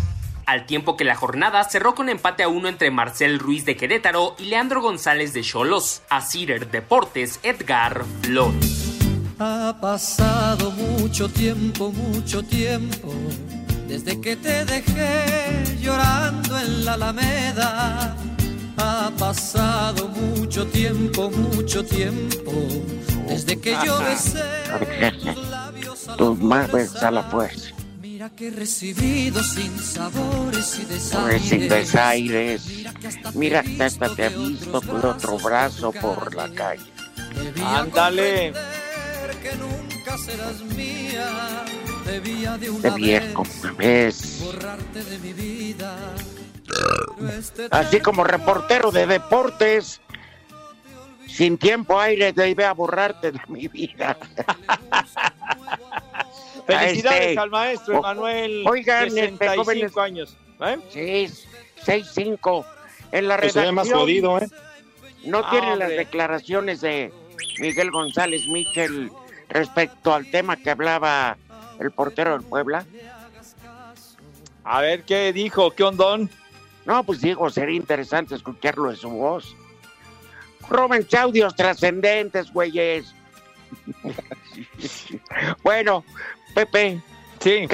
[0.47, 4.37] Al tiempo que la jornada cerró con empate a uno entre Marcel Ruiz de Querétaro
[4.39, 6.03] y Leandro González de Cholos.
[6.11, 8.99] A Cider Deportes, Edgar Flores.
[9.39, 13.15] Ha pasado mucho tiempo, mucho tiempo,
[13.89, 18.34] desde que te dejé llorando en la Alameda
[19.05, 22.53] ha pasado mucho tiempo, mucho tiempo,
[23.29, 24.43] desde que yo besé
[26.17, 27.75] tus labios a la fuerza.
[28.01, 31.43] Mira que he recibido sin sabores y desaires.
[31.43, 32.63] Sin desaires.
[33.35, 36.85] Mira que hasta te ha visto con otro brazo por la calle.
[37.63, 38.55] Ándale.
[39.43, 41.65] Que nunca serás mía.
[42.07, 43.43] Debía de una viejo,
[43.77, 44.41] vez.
[44.41, 45.97] Borrarte de mi vida
[47.71, 50.01] Así como reportero de deportes,
[51.27, 54.17] sin tiempo aire debe a borrarte de mi vida.
[56.67, 58.65] Felicidades este, al maestro Emanuel.
[58.67, 60.37] Oigan, 65 este, años.
[60.61, 60.79] ¿eh?
[60.91, 61.29] Sí,
[61.85, 62.65] 6-5.
[63.13, 63.75] En la pues redacción.
[63.75, 64.49] más jodido, ¿eh?
[65.25, 67.13] No ah, tienen las declaraciones de
[67.59, 69.11] Miguel González Michel
[69.49, 71.37] respecto al tema que hablaba
[71.81, 72.85] el portero del Puebla.
[74.65, 76.31] A ver qué dijo, qué ondón.
[76.85, 79.57] No, pues digo, sería interesante escucharlo de su voz.
[80.69, 83.15] Roben audios trascendentes, güeyes.
[85.63, 86.05] bueno,
[86.55, 87.01] Pepe.
[87.41, 87.67] Sí.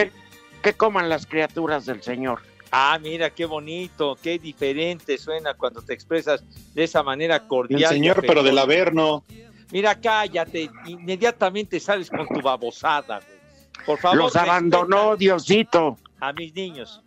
[0.63, 2.41] Que, coman las criaturas del Señor.
[2.71, 6.45] Ah, mira, qué bonito, qué diferente suena cuando te expresas
[6.75, 7.83] de esa manera cordial.
[7.83, 9.25] El Señor, pero del Averno.
[9.73, 13.41] Mira, cállate, inmediatamente sales con tu babosada, güey.
[13.87, 14.19] Por favor.
[14.19, 15.97] Los abandonó Diosito.
[16.21, 17.03] A mis niños.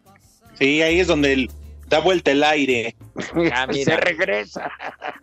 [0.58, 1.52] Sí, ahí es donde el,
[1.94, 2.96] da vuelta el aire.
[3.36, 4.72] Ya, Se regresa.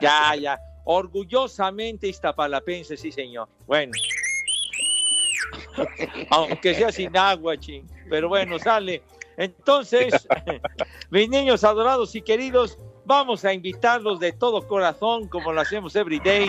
[0.01, 0.59] Ya, ya.
[0.85, 3.49] Orgullosamente iztapalapense, sí, señor.
[3.67, 3.93] Bueno.
[6.31, 7.85] Aunque sea sin agua, ching.
[8.09, 9.03] Pero bueno, sale.
[9.37, 10.29] Entonces,
[11.11, 16.21] mis niños adorados y queridos, vamos a invitarlos de todo corazón, como lo hacemos every
[16.21, 16.47] day,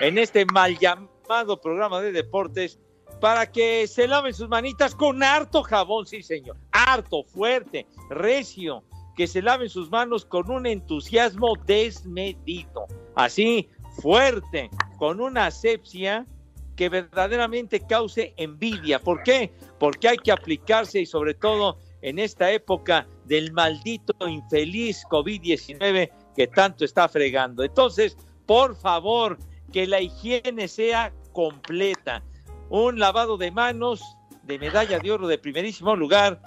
[0.00, 2.78] en este mal llamado programa de deportes,
[3.20, 6.56] para que se laven sus manitas con harto jabón, sí, señor.
[6.70, 8.84] Harto, fuerte, recio
[9.16, 13.68] que se laven sus manos con un entusiasmo desmedido, así
[14.00, 16.26] fuerte, con una asepsia
[16.76, 19.00] que verdaderamente cause envidia.
[19.00, 19.52] ¿Por qué?
[19.78, 26.46] Porque hay que aplicarse y sobre todo en esta época del maldito infeliz COVID-19 que
[26.46, 27.64] tanto está fregando.
[27.64, 29.38] Entonces, por favor,
[29.72, 32.22] que la higiene sea completa.
[32.68, 34.02] Un lavado de manos
[34.42, 36.40] de medalla de oro de primerísimo lugar.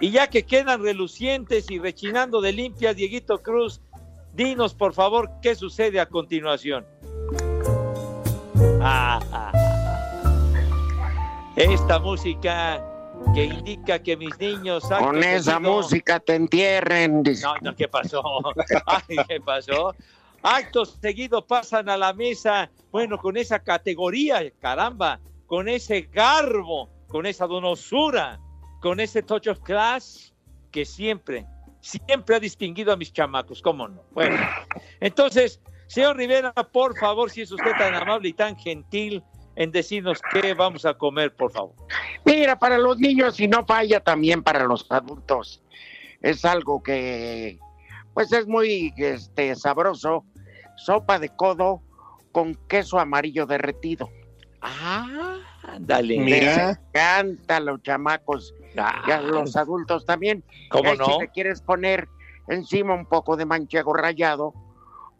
[0.00, 3.80] Y ya que quedan relucientes y rechinando de limpias, Dieguito Cruz,
[4.34, 6.86] dinos por favor qué sucede a continuación.
[8.80, 9.68] Ah, ah, ah.
[11.56, 12.84] Esta música
[13.34, 14.84] que indica que mis niños...
[14.84, 17.22] Con esa música te entierren.
[17.42, 18.22] No, no, ¿qué pasó?
[18.86, 19.94] Ay, ¿qué pasó?
[20.42, 27.26] Actos seguidos pasan a la mesa, bueno, con esa categoría, caramba, con ese garbo, con
[27.26, 28.38] esa donosura,
[28.80, 30.34] con ese touch of class
[30.70, 31.46] que siempre,
[31.80, 34.02] siempre ha distinguido a mis chamacos, ¿cómo no?
[34.12, 34.36] Bueno,
[35.00, 39.22] entonces, señor Rivera, por favor, si es usted tan amable y tan gentil
[39.56, 41.74] en decirnos qué vamos a comer, por favor.
[42.24, 45.62] Mira, para los niños y no falla también para los adultos.
[46.20, 47.58] Es algo que
[48.14, 50.24] pues es muy este sabroso.
[50.76, 51.82] Sopa de codo
[52.30, 54.08] con queso amarillo derretido.
[54.60, 55.38] Ah,
[55.80, 56.18] dale.
[56.18, 56.80] Mira.
[56.92, 60.44] encanta los chamacos y a los adultos también.
[60.70, 61.04] ¿Cómo no?
[61.06, 62.08] Si le quieres poner
[62.48, 64.54] encima un poco de manchego rallado,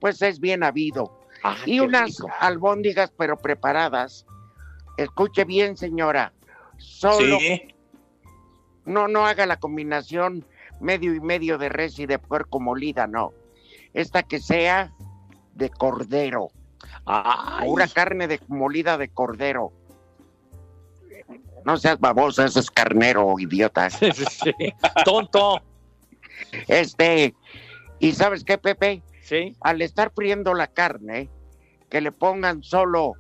[0.01, 1.13] pues es bien habido.
[1.43, 2.29] Ah, y unas rico.
[2.41, 4.27] albóndigas pero preparadas.
[4.97, 6.33] Escuche bien, señora.
[6.77, 7.75] Solo Sí.
[8.85, 10.45] no, no haga la combinación
[10.81, 13.33] medio y medio de res y de puerco molida, no.
[13.95, 14.93] Esta que sea
[15.55, 16.49] de cordero.
[17.05, 17.67] Ay.
[17.69, 19.73] Pura carne de molida de cordero.
[21.65, 23.89] No seas babosa, ese es carnero, idiota.
[23.91, 24.53] Sí,
[25.05, 25.63] Tonto.
[26.67, 27.35] Este,
[27.99, 29.03] ¿y sabes qué, Pepe?
[29.23, 29.55] Sí.
[29.61, 31.29] Al estar friendo la carne,
[31.91, 33.15] que le pongan solo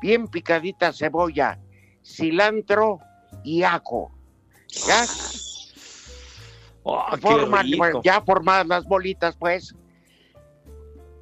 [0.00, 1.58] bien picadita cebolla,
[2.04, 3.00] cilantro
[3.44, 4.12] y ajo.
[4.86, 5.04] ¿Ya?
[6.84, 9.74] Ah, Forman, pues, ya formadas las bolitas, pues.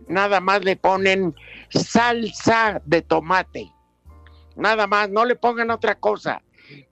[0.07, 1.35] Nada más le ponen
[1.70, 3.72] salsa de tomate.
[4.57, 6.42] Nada más, no le pongan otra cosa.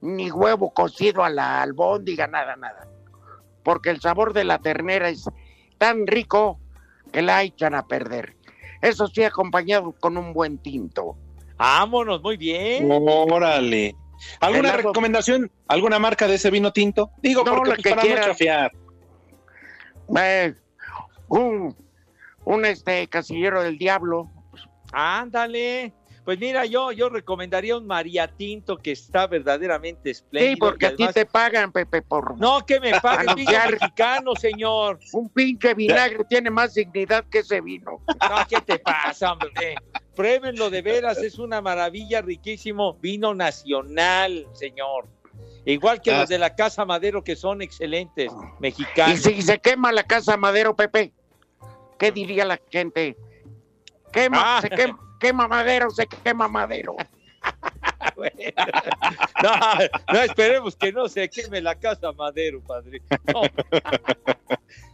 [0.01, 2.87] Ni huevo cocido a la albóndiga, nada, nada.
[3.63, 5.25] Porque el sabor de la ternera es
[5.77, 6.59] tan rico
[7.11, 8.35] que la echan a perder.
[8.81, 11.15] Eso sí, acompañado con un buen tinto.
[11.57, 12.89] Vámonos, muy bien.
[12.91, 13.95] Órale.
[14.39, 15.51] ¿Alguna recomendación?
[15.67, 17.11] ¿Alguna marca de ese vino tinto?
[17.21, 18.25] Digo, No, porque pues, que para no quieras.
[18.27, 18.71] chafiar.
[20.17, 20.53] Eh,
[21.29, 21.75] un,
[22.45, 24.29] un este casillero del diablo.
[24.91, 25.93] Ándale.
[26.25, 30.53] Pues mira, yo, yo recomendaría un María Tinto que está verdaderamente espléndido.
[30.53, 33.51] Sí, porque y a ti te pagan, Pepe, por No, que me pague el vino
[33.71, 34.99] mexicano, señor.
[35.11, 36.23] un pinche vinagre.
[36.29, 37.99] Tiene más dignidad que ese vino.
[38.07, 39.75] No, ¿qué te pasa, hombre?
[40.15, 45.07] Pruébenlo de veras, es una maravilla, riquísimo vino nacional, señor.
[45.65, 46.19] Igual que Ah.
[46.21, 49.19] los de la Casa Madero, que son excelentes, Y mexicanos.
[49.19, 51.11] si se quema la casa Madero, Pepe,
[51.99, 53.17] ¿qué diría la gente?
[54.11, 54.61] Quema, Ah.
[54.61, 56.95] se quema, quema Madero, se quema Madero.
[59.43, 59.51] No,
[60.13, 63.01] no, esperemos que no se queme la Casa Madero, padre.
[63.33, 63.41] No.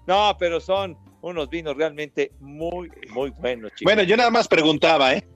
[0.07, 3.83] No, pero son unos vinos realmente muy, muy buenos, chicos.
[3.83, 5.27] Bueno, yo nada más preguntaba, ¿eh?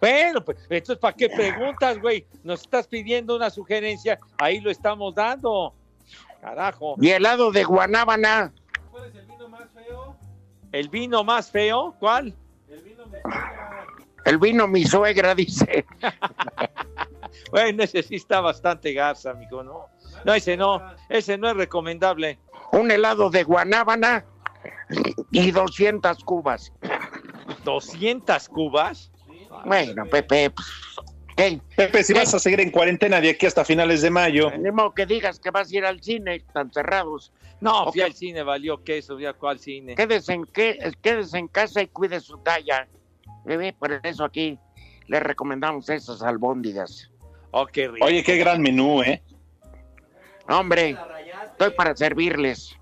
[0.00, 2.24] Bueno, pues entonces, ¿para qué preguntas, güey?
[2.44, 5.74] Nos estás pidiendo una sugerencia, ahí lo estamos dando.
[6.40, 6.94] Carajo.
[7.00, 8.52] Y helado de guanábana.
[10.72, 11.96] ¿El vino más feo?
[11.98, 12.34] ¿Cuál?
[12.68, 13.04] El vino
[14.68, 15.84] mi suegra, dice.
[17.52, 19.86] Bueno, ese sí está bastante garza, amigo, ¿no?
[20.24, 22.38] No, ese no, ese no es recomendable.
[22.72, 24.24] Un helado de guanábana
[25.30, 26.72] y 200 cubas.
[27.64, 29.10] ¿200 cubas?
[29.64, 30.66] Bueno, Pepe, pues,
[31.36, 31.60] ¿qué?
[31.76, 32.18] Pepe, si ¿Qué?
[32.20, 34.50] vas a seguir en cuarentena de aquí hasta finales de mayo.
[34.72, 37.32] Modo que digas que vas a ir al cine, están cerrados.
[37.60, 39.94] No, fui al cine, valió queso, ya cuál cine.
[39.94, 42.88] Quédese en, que- quédese en casa y cuide su talla.
[43.44, 44.58] Bebé, por eso aquí
[45.06, 47.10] le recomendamos esas albóndigas.
[47.50, 48.06] Oh, qué rico.
[48.06, 49.22] Oye, qué gran menú, ¿eh?
[50.48, 50.96] Hombre,
[51.52, 52.76] estoy para servirles.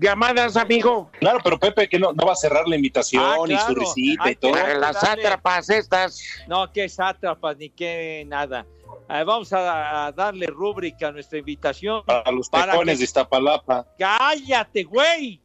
[0.00, 1.10] Llamadas, amigo.
[1.18, 4.24] Claro, pero Pepe, que no, no va a cerrar la invitación Ah, y su risita
[4.24, 4.52] Hay y todo.
[4.78, 6.20] las sátrapas estas.
[6.46, 8.66] No, qué sátrapas ni qué nada.
[9.08, 12.04] Eh, vamos a, a darle rúbrica a nuestra invitación.
[12.04, 13.86] Para los Para tecones que- de Iztapalapa.
[13.98, 15.40] ¡Cállate, güey!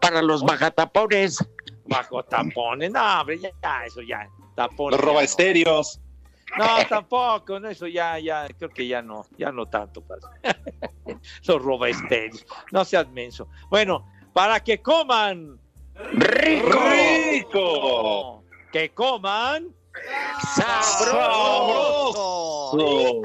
[0.00, 1.38] Para los bajatapones.
[1.90, 2.92] Bajo tapones.
[2.92, 4.28] No, hombre, ya, ya, eso ya.
[4.54, 4.92] Tapones.
[4.92, 5.24] Los ya roba no.
[5.24, 6.00] estéreos.
[6.56, 10.02] No, tampoco, no, eso ya, ya, creo que ya no, ya no tanto.
[11.44, 12.46] Los roba estéreos.
[12.72, 13.48] No seas menso.
[13.68, 15.60] Bueno, para que coman
[16.12, 16.80] ¡Rico!
[16.90, 18.44] ¡Rico!
[18.72, 19.74] que coman
[20.54, 22.02] ¡Sabroso!
[22.78, 23.22] Eso.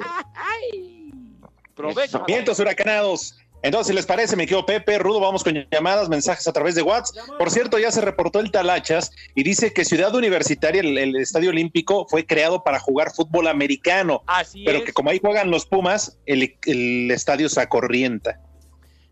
[1.75, 2.23] Provecho.
[2.25, 3.37] Vientos huracanados.
[3.65, 6.83] Entonces, si les parece, me quedo Pepe, Rudo, vamos con llamadas, mensajes a través de
[6.83, 7.25] WhatsApp.
[7.39, 11.49] Por cierto, ya se reportó el Talachas y dice que Ciudad Universitaria, el, el Estadio
[11.49, 14.21] Olímpico, fue creado para jugar fútbol americano.
[14.27, 14.83] Así pero es.
[14.85, 18.39] que como ahí juegan los Pumas, el, el estadio se acorrienta.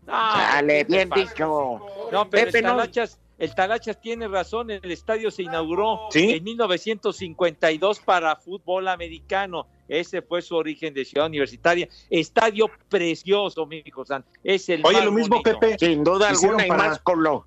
[0.06, 1.80] Dale, bien dicho.
[2.12, 2.76] No, pero Pepe, el, no.
[2.76, 6.30] Talachas, el Talachas tiene razón, el estadio se inauguró ¿Sí?
[6.30, 9.66] en 1952 para fútbol americano.
[9.88, 11.88] Ese fue su origen de Ciudad Universitaria.
[12.08, 14.24] Estadio precioso, mi hijo San.
[14.42, 15.58] Es el Oye, lo mismo, bonito.
[15.58, 15.78] Pepe.
[15.78, 17.46] Sin duda alguna y más con lo.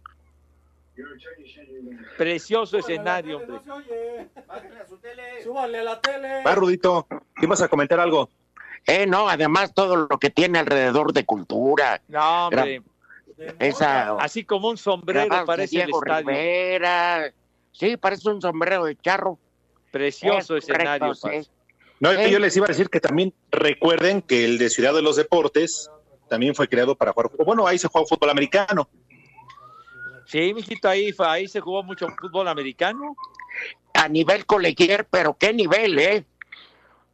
[2.18, 3.60] Precioso escenario, hombre.
[5.44, 6.44] Súbanle a la tele.
[6.44, 7.08] Va, Rudito,
[7.42, 8.30] ¿ibas a comentar algo?
[8.86, 12.02] Eh, no, además todo lo que tiene alrededor de cultura.
[12.08, 12.82] No, hombre.
[13.60, 14.14] Esa.
[14.18, 16.28] Así como un sombrero parece el Diego estadio.
[16.28, 17.34] Rivera.
[17.72, 19.38] Sí, parece un sombrero de charro.
[19.92, 21.44] Precioso Es correcto, escenario.
[22.00, 22.30] No, Sí.
[22.32, 25.90] yo les iba a decir que también recuerden que el de Ciudad de los Deportes
[26.30, 27.32] también fue creado para jugar.
[27.46, 28.88] Bueno, ahí se juega fútbol americano.
[30.26, 33.16] Sí, mijito, ahí, ahí se jugó mucho fútbol americano.
[33.94, 36.26] A nivel colegial, pero qué nivel, ¿eh?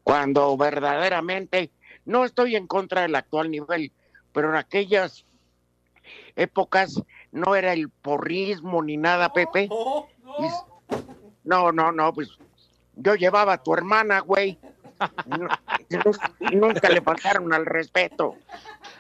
[0.03, 1.71] Cuando verdaderamente.
[2.05, 3.93] No estoy en contra del actual nivel,
[4.33, 5.25] pero en aquellas
[6.35, 7.01] épocas
[7.31, 9.69] no era el porrismo ni nada, Pepe.
[11.43, 12.29] No, no, no, pues
[12.95, 14.57] yo llevaba a tu hermana, güey.
[16.51, 18.35] Nunca le faltaron al respeto.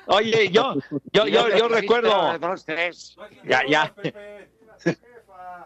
[0.07, 0.75] Oye, yo,
[1.13, 2.37] yo, yo, yo recuerdo.
[2.39, 3.15] Dos, tres.
[3.45, 3.93] Ya, ya.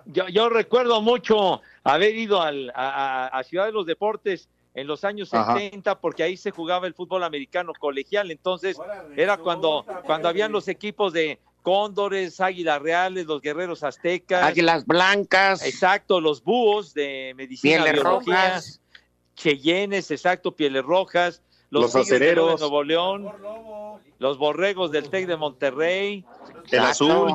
[0.06, 4.48] Yo, yo recuerdo mucho haber ido al- a- a Ciudad de los Deportes
[4.78, 5.56] en los años Ajá.
[5.58, 8.30] 70 porque ahí se jugaba el fútbol americano colegial.
[8.30, 8.78] Entonces
[9.16, 14.44] era cuando, cuando habían los equipos de Cóndores, Águilas Reales, los Guerreros Aztecas.
[14.44, 15.66] Águilas blancas.
[15.66, 18.82] Exacto, los búhos de medicina, Pieles biología, rojas.
[19.36, 22.60] Cheyennes, exacto, pieles rojas, los, Los acereros.
[22.60, 23.32] de Nuevo León,
[24.20, 26.24] los borregos del Tec de Monterrey,
[26.72, 27.34] El azul.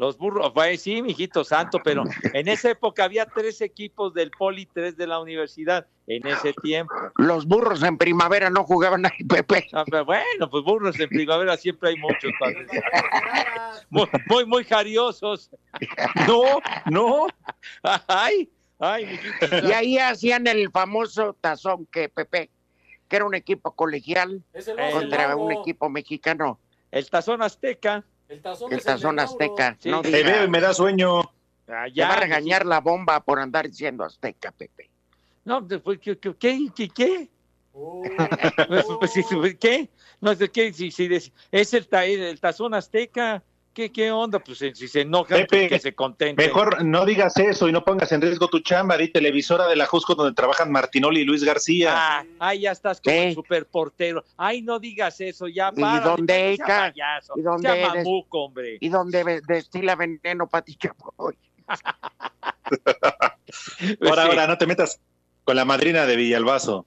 [0.00, 4.64] Los burros, pues sí, mijito santo, pero en esa época había tres equipos del Poli,
[4.64, 6.94] tres de la universidad, en ese tiempo.
[7.16, 9.68] Los burros en primavera no jugaban ahí, Pepe.
[9.74, 12.32] Ah, pero bueno, pues burros en primavera siempre hay muchos.
[12.40, 12.66] padre.
[13.90, 15.50] Muy, muy, muy jariosos.
[16.26, 16.42] No,
[16.86, 17.26] no.
[18.06, 18.48] Ay,
[18.78, 19.68] ay, mijito.
[19.68, 22.50] Y ahí hacían el famoso tazón que Pepe,
[23.08, 24.42] que era un equipo colegial
[24.92, 25.44] contra lago.
[25.44, 26.58] un equipo mexicano,
[26.90, 28.04] El tazón azteca.
[28.30, 29.76] El tazón, el es el tazón de azteca.
[29.80, 29.90] Sí.
[29.90, 31.20] No Te veo y me da sueño.
[31.68, 34.88] Ah, te ya, va a regañar la bomba por andar diciendo azteca, Pepe.
[35.44, 36.16] No, después, ¿qué?
[36.18, 36.34] ¿Qué?
[36.36, 36.68] ¿Qué?
[36.74, 36.88] ¿Qué?
[36.88, 37.28] ¿Qué?
[37.72, 38.02] Oh,
[39.00, 39.22] Pues, sí,
[39.58, 39.90] ¿Qué?
[40.20, 41.08] No sé qué, si, si
[41.50, 43.42] es el, ta- el tazón azteca.
[43.72, 44.40] ¿Qué, qué onda?
[44.40, 46.44] Pues si se enoja, Pepe, que se contente.
[46.44, 48.96] Mejor no digas eso y no pongas en riesgo tu chamba.
[48.96, 51.92] Di televisora de la Jusco donde trabajan Martinoli y Luis García.
[51.94, 54.24] Ah, ay, ya estás como el superportero.
[54.36, 56.00] Ay, no digas eso, ya ¿Y para.
[56.00, 56.66] dónde, sea hija?
[56.92, 58.04] payaso, ¿Y dónde sea eres?
[58.04, 58.78] mamuco, hombre.
[58.80, 61.38] Y donde ve- destila veneno Pati Chapoy.
[64.00, 64.28] ahora, Sí.
[64.28, 65.00] ahora, no te metas
[65.44, 66.86] con la madrina de Villalbazo.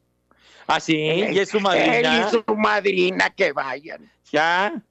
[0.68, 2.28] Ah, sí, y es su Él madrina.
[2.28, 4.12] y su madrina que vayan.
[4.32, 4.82] Ya.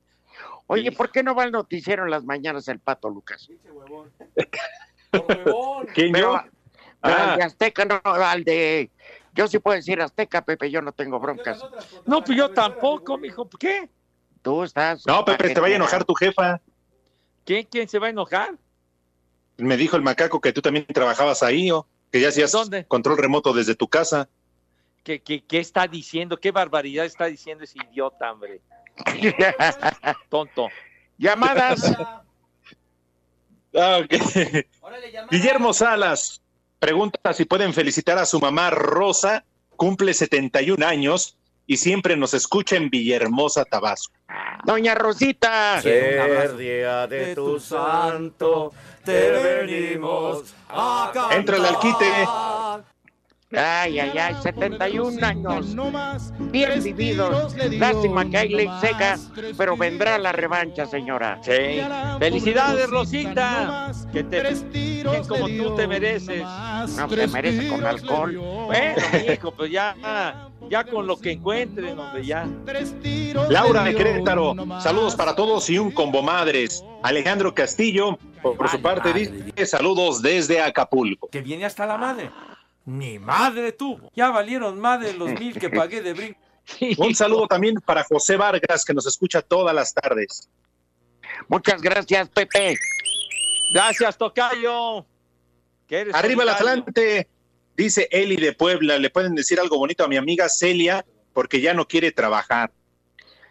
[0.73, 0.93] Oye.
[0.93, 3.49] ¿por qué no va al noticiero en las mañanas el pato Lucas?
[3.63, 4.11] por huevón.
[5.95, 6.41] ¿Quién Pero, yo?
[7.01, 7.33] pero Ah.
[7.33, 8.91] al de Azteca, no, al de.
[9.35, 11.61] Yo sí puedo decir Azteca, Pepe, yo no tengo broncas.
[12.07, 13.49] No, pues yo tampoco, mijo.
[13.59, 13.91] ¿Qué?
[14.43, 15.05] Tú estás.
[15.07, 16.61] No, Pepe, te vaya a enojar tu jefa.
[17.45, 18.57] ¿Quién, quién se va a enojar?
[19.57, 22.85] Me dijo el macaco que tú también trabajabas ahí, o que ya hacías ¿Dónde?
[22.87, 24.29] control remoto desde tu casa.
[25.03, 26.39] ¿Qué, qué, qué está diciendo?
[26.39, 28.61] ¿Qué barbaridad está diciendo ese idiota, hombre?
[30.29, 30.69] Tonto.
[31.19, 31.93] Llamadas.
[33.75, 34.01] Ah.
[35.31, 36.43] Guillermo Salas
[36.83, 39.45] pregunta si pueden felicitar a su mamá Rosa,
[39.77, 44.13] cumple 71 años y siempre nos escucha en Villahermosa, Tabasco.
[44.65, 45.81] Doña Rosita.
[45.81, 48.73] Ser día de tu santo,
[49.05, 51.39] te venimos a cantar.
[51.39, 52.27] Entra al quite.
[53.55, 55.75] Ay, ay, ay, 71 años.
[56.51, 57.55] Bien vividos.
[57.73, 59.19] Lástima que hay ley seca,
[59.57, 61.39] pero vendrá la revancha, señora.
[61.43, 61.81] Sí.
[62.19, 63.93] Felicidades, Rosita.
[64.13, 66.43] Que te bien como tú te mereces.
[66.43, 68.37] No se merece con alcohol.
[68.37, 72.49] Bueno, hijo, pues ya, ya con lo que encuentren, hombre, ya.
[73.49, 76.85] Laura de Querétaro, saludos para todos y un combo madres.
[77.03, 81.29] Alejandro Castillo, por, por su parte, dice saludos desde Acapulco.
[81.29, 82.31] que viene hasta la madre.
[82.85, 84.11] Ni madre tuvo.
[84.15, 86.41] Ya valieron madre los mil que pagué de brinco.
[86.99, 90.49] Un saludo también para José Vargas, que nos escucha todas las tardes.
[91.49, 92.77] Muchas gracias, Pepe.
[93.73, 95.07] Gracias, Tocayo.
[96.13, 96.49] Arriba el.
[96.49, 97.29] Atlante,
[97.77, 101.73] Dice Eli de Puebla, le pueden decir algo bonito a mi amiga Celia porque ya
[101.73, 102.71] no quiere trabajar.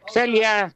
[0.08, 0.76] Celia,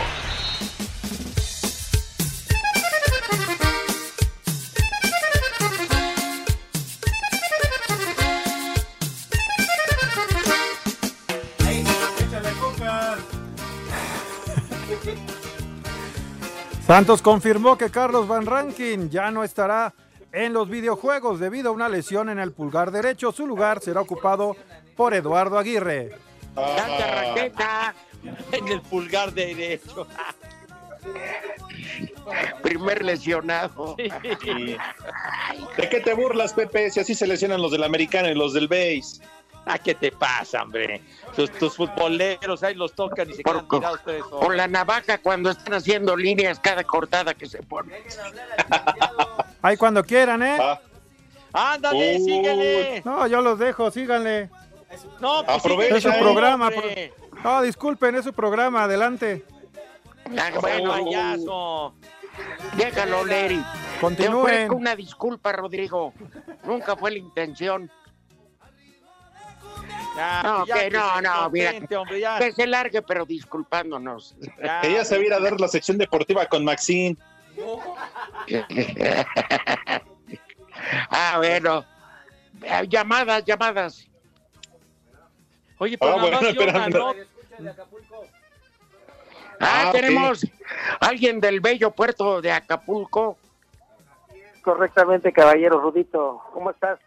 [16.86, 19.94] Santos confirmó que Carlos Van Rankin ya no estará
[20.32, 23.32] en los videojuegos debido a una lesión en el pulgar derecho.
[23.32, 24.54] Su lugar será ocupado
[24.94, 26.10] por Eduardo Aguirre.
[28.52, 30.06] En el pulgar derecho.
[32.62, 33.96] Primer lesionado.
[33.96, 34.78] ¿De
[35.90, 36.90] qué te burlas, Pepe?
[36.90, 39.22] Si así se lesionan los del americano y los del base.
[39.66, 41.00] Ah, ¿qué te pasa, hombre?
[41.34, 44.22] Tus, tus futboleros ahí los tocan y se quedan tirados ustedes.
[44.24, 47.96] Con la navaja cuando están haciendo líneas cada cortada que se pone.
[49.62, 50.58] Ahí cuando quieran, ¿eh?
[51.52, 52.24] Ándale, Uy.
[52.24, 53.02] síguele.
[53.04, 54.50] No, yo los dejo, síganle.
[55.20, 56.68] No, pues Aprovecha, Es su programa.
[56.68, 57.14] hombre.
[57.42, 59.44] No, disculpen, es su programa, adelante.
[60.38, 61.94] Ah, Bueno, payaso.
[62.76, 63.56] déjalo, Leri.
[63.56, 64.36] Te Continúen.
[64.42, 66.12] ofrezco una disculpa, Rodrigo.
[66.64, 67.90] Nunca fue la intención.
[70.16, 71.72] Ya, No, ya que no, no, mira.
[71.98, 72.38] hombre, ya.
[72.38, 74.34] Que se largue, pero disculpándonos.
[74.62, 74.80] Ya.
[74.80, 77.16] Que ya se va a dar la sección deportiva con Maxine.
[81.10, 81.84] ah, bueno.
[82.62, 84.06] Eh, Llamadas, llamadas.
[85.78, 87.20] Oye, pero Ah, nada bueno, una nota.
[89.60, 90.46] Ah, Ah, tenemos
[91.00, 93.38] alguien del bello puerto de Acapulco.
[94.62, 96.42] Correctamente, caballero Rudito.
[96.52, 96.98] ¿Cómo estás?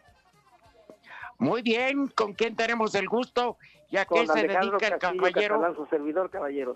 [1.39, 3.57] Muy bien, ¿con quién tenemos el gusto?
[3.89, 5.55] ¿Y a qué Con se Alejandro dedica el Castillo caballero?
[5.55, 6.75] Catalán, su servidor, caballero.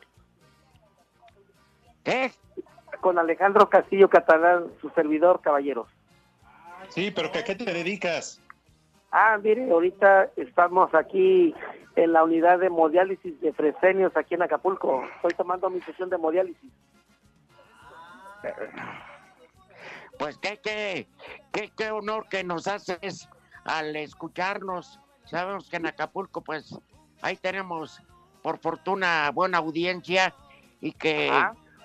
[2.06, 2.32] ¿Eh?
[3.00, 5.88] Con Alejandro Castillo Catalán, su servidor, caballeros.
[6.90, 8.42] Sí, pero ¿que ¿a qué te dedicas?
[9.12, 11.54] Ah, mire, ahorita estamos aquí
[11.96, 15.04] en la unidad de hemodiálisis de Fresenios aquí en Acapulco.
[15.16, 16.72] Estoy tomando mi sesión de hemodiálisis.
[20.18, 21.08] Pues qué, qué,
[21.52, 23.28] qué, qué honor que nos haces
[23.66, 25.00] al escucharnos.
[25.26, 26.76] Sabemos que en Acapulco, pues,
[27.22, 28.02] ahí tenemos,
[28.42, 30.34] por fortuna, buena audiencia
[30.82, 31.32] y que,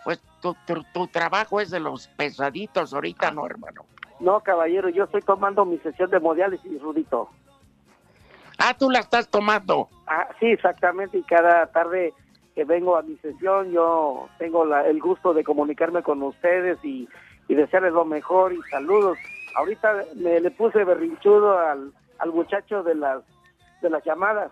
[0.05, 3.85] pues, tu, tu, tu trabajo es de los pesaditos ahorita, ¿no, hermano?
[4.21, 7.29] No, caballero, yo estoy tomando mi sesión de hemodiálisis, Rudito.
[8.59, 9.89] Ah, tú la estás tomando.
[10.07, 12.15] Ah, sí, exactamente, y cada tarde
[12.55, 17.07] que vengo a mi sesión, yo tengo la- el gusto de comunicarme con ustedes y,
[17.49, 19.19] y desearles lo mejor y saludos.
[19.57, 23.23] Ahorita me le puse berrinchudo al, al muchacho de las
[23.83, 24.51] de las llamadas.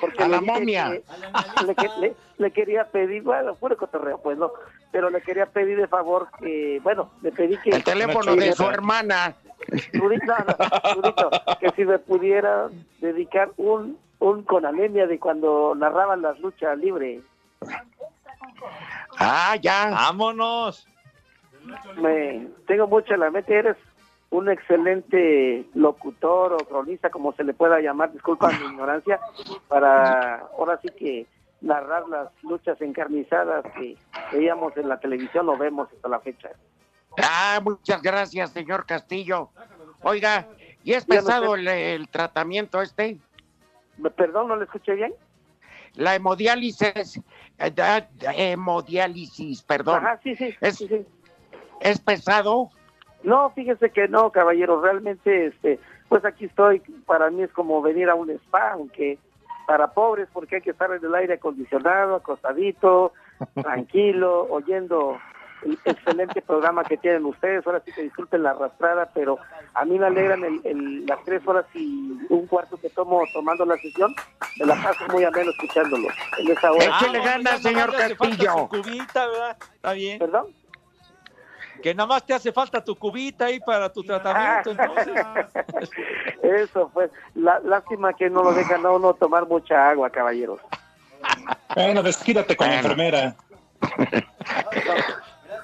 [0.00, 0.90] Porque A le la momia.
[0.90, 1.02] que
[1.64, 1.74] Le,
[2.08, 4.50] le- le quería pedir, bueno, puro cotorreo, pues no,
[4.90, 7.70] pero le quería pedir de favor que, bueno, le pedí que...
[7.70, 9.34] El teléfono de su hermana.
[9.92, 12.68] Rudito, no, no, Rudito, que si me pudiera
[13.00, 17.22] dedicar un, un con anemia de cuando narraban las luchas libres.
[19.18, 19.90] Ah, ya.
[19.90, 20.86] Vámonos.
[22.00, 23.76] Me, tengo mucho en la mente, eres
[24.30, 29.20] un excelente locutor o cronista, como se le pueda llamar, disculpa mi ignorancia,
[29.68, 31.26] para ahora sí que
[31.60, 33.96] narrar las luchas encarnizadas que
[34.32, 36.50] veíamos en la televisión o vemos hasta la fecha.
[37.20, 39.50] Ah, muchas gracias, señor Castillo.
[40.02, 40.46] Oiga,
[40.84, 43.18] ¿y es pesado el, el tratamiento este?
[44.16, 45.12] Perdón, ¿no le escuché bien?
[45.94, 47.20] La hemodiálisis,
[47.58, 48.06] eh,
[48.36, 50.06] hemodiálisis, perdón.
[50.06, 51.04] Ajá, sí, sí, ¿Es, sí, sí.
[51.80, 52.70] ¿Es pesado?
[53.22, 58.08] No, fíjese que no, caballero, realmente, este, pues aquí estoy, para mí es como venir
[58.10, 59.18] a un spa, aunque
[59.66, 63.12] para pobres, porque hay que estar en el aire acondicionado, acostadito,
[63.62, 65.18] tranquilo, oyendo
[65.64, 69.38] el excelente programa que tienen ustedes, ahora sí que disculpen la arrastrada, pero
[69.74, 73.64] a mí me alegran el, el- las tres horas y un cuarto que tomo tomando
[73.66, 74.14] la sesión,
[74.60, 76.06] me la paso muy ameno escuchándolo
[76.38, 76.84] en esa hora.
[76.84, 78.68] Échale ganas, ya nada señor Castillo.
[78.68, 79.56] cubita, ¿verdad?
[79.74, 80.18] Está bien.
[80.20, 80.46] ¿Perdón?
[81.82, 85.14] Que nada más te hace falta tu cubita ahí para tu tratamiento, entonces.
[86.42, 90.60] Eso fue, la, lástima que no lo dejan a uno tomar mucha agua, caballeros.
[91.74, 92.88] Bueno, desquídate con la Bueno.
[92.88, 93.36] enfermera.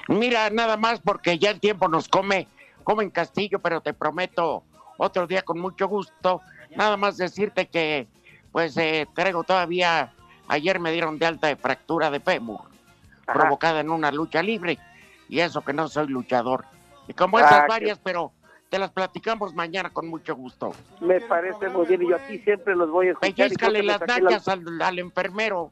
[0.09, 2.49] Mira, nada más porque ya el tiempo nos come,
[2.82, 4.64] come en Castillo, pero te prometo
[4.97, 6.40] otro día con mucho gusto.
[6.74, 8.09] Nada más decirte que,
[8.51, 10.12] pues, eh, traigo todavía,
[10.49, 12.62] ayer me dieron de alta de fractura de fémur,
[13.26, 14.76] provocada en una lucha libre,
[15.28, 16.64] y eso que no soy luchador.
[17.07, 18.32] Y como esas Ah, qué- varias, pero
[18.69, 20.73] te las platicamos mañana con mucho gusto.
[21.01, 23.35] Me parece muy bien y yo aquí siempre los voy a escuchar.
[23.35, 25.71] Pellizcale las la- nachas al, al enfermero.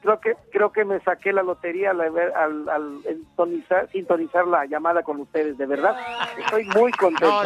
[0.00, 4.64] creo que creo que me saqué la lotería al, ver- al, al sintonizar, sintonizar la
[4.66, 5.96] llamada con ustedes, de verdad.
[6.38, 7.42] Estoy muy contento.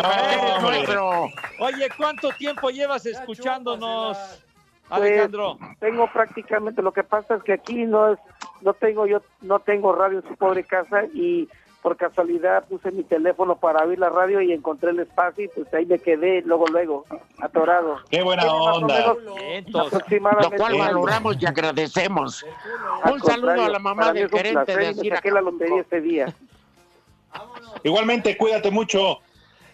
[1.59, 4.17] Oye, ¿cuánto tiempo llevas escuchándonos,
[4.89, 5.59] Pues, Alejandro?
[5.81, 8.19] tengo prácticamente lo que pasa es que aquí no es
[8.61, 11.49] no tengo yo no tengo radio en su pobre casa y
[11.85, 15.67] por casualidad puse mi teléfono para oír la radio y encontré el espacio y pues
[15.75, 17.05] ahí me quedé luego luego
[17.43, 17.99] atorado.
[18.11, 19.15] Qué buena onda.
[19.21, 19.93] menos
[20.43, 22.43] Lo cual valoramos y agradecemos.
[23.05, 26.35] Un saludo a la mamá del gerente placer de saqué la lotería ese día.
[27.83, 29.19] Igualmente, cuídate mucho.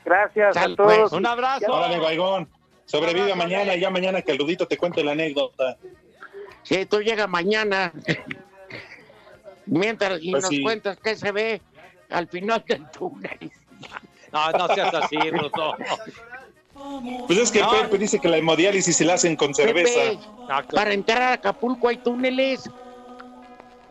[0.04, 0.98] Gracias Sal, a todos.
[0.98, 1.12] pues.
[1.12, 1.72] Un abrazo.
[1.72, 2.48] Órale, Baigón.
[2.86, 5.76] Sobrevive mañana y ya mañana que el Rudito te cuente la anécdota.
[6.64, 7.92] Si tú llegas mañana,
[9.66, 10.60] mientras y Pues nos sí.
[10.60, 11.62] cuentas qué se ve
[12.10, 13.50] al final del túnel.
[14.32, 15.74] No, no seas así, Rudo.
[17.26, 17.70] Pues es que No.
[17.72, 19.98] Pepe dice que la hemodiálisis se la hacen con cerveza.
[19.98, 22.70] Pepe, para entrar a Acapulco hay túneles.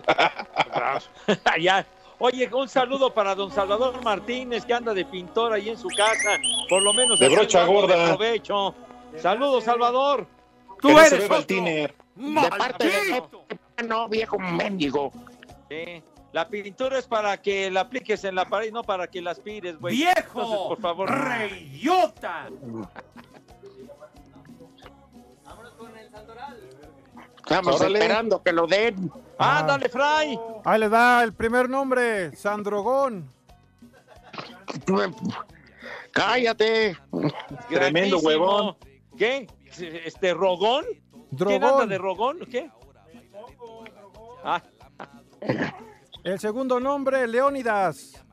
[1.59, 1.85] Ya.
[2.19, 6.37] Oye, un saludo para don Salvador Martínez, que anda de pintor ahí en su casa.
[6.69, 8.07] Por lo menos De brocha algo de gorda.
[8.15, 8.75] provecho.
[9.17, 10.27] Saludos, Salvador.
[10.83, 11.93] El tiner.
[12.15, 13.23] De parte de
[13.87, 15.11] no, viejo mendigo.
[15.69, 16.01] Sí.
[16.31, 19.79] La pintura es para que la apliques en la pared, no para que la aspires,
[19.79, 19.95] güey.
[19.95, 20.41] ¡Viejo!
[20.41, 21.09] Entonces, por favor.
[21.09, 22.49] ¡Reyota!
[27.37, 27.99] Estamos Órale.
[27.99, 29.11] esperando que lo den.
[29.39, 30.39] Ándale, Fray.
[30.65, 33.27] Ahí les da el primer nombre, Sandrogón.
[36.11, 36.95] Cállate.
[37.69, 38.19] Tremendo Grandísimo.
[38.21, 38.77] huevón.
[39.17, 39.47] ¿Qué?
[40.05, 40.85] ¿Este Rogón?
[40.85, 41.63] ¿Quién Drogón.
[41.63, 42.39] anda de Rogón?
[42.51, 42.69] ¿Qué?
[44.43, 44.61] Ah,
[46.23, 48.23] El segundo nombre, Leónidas.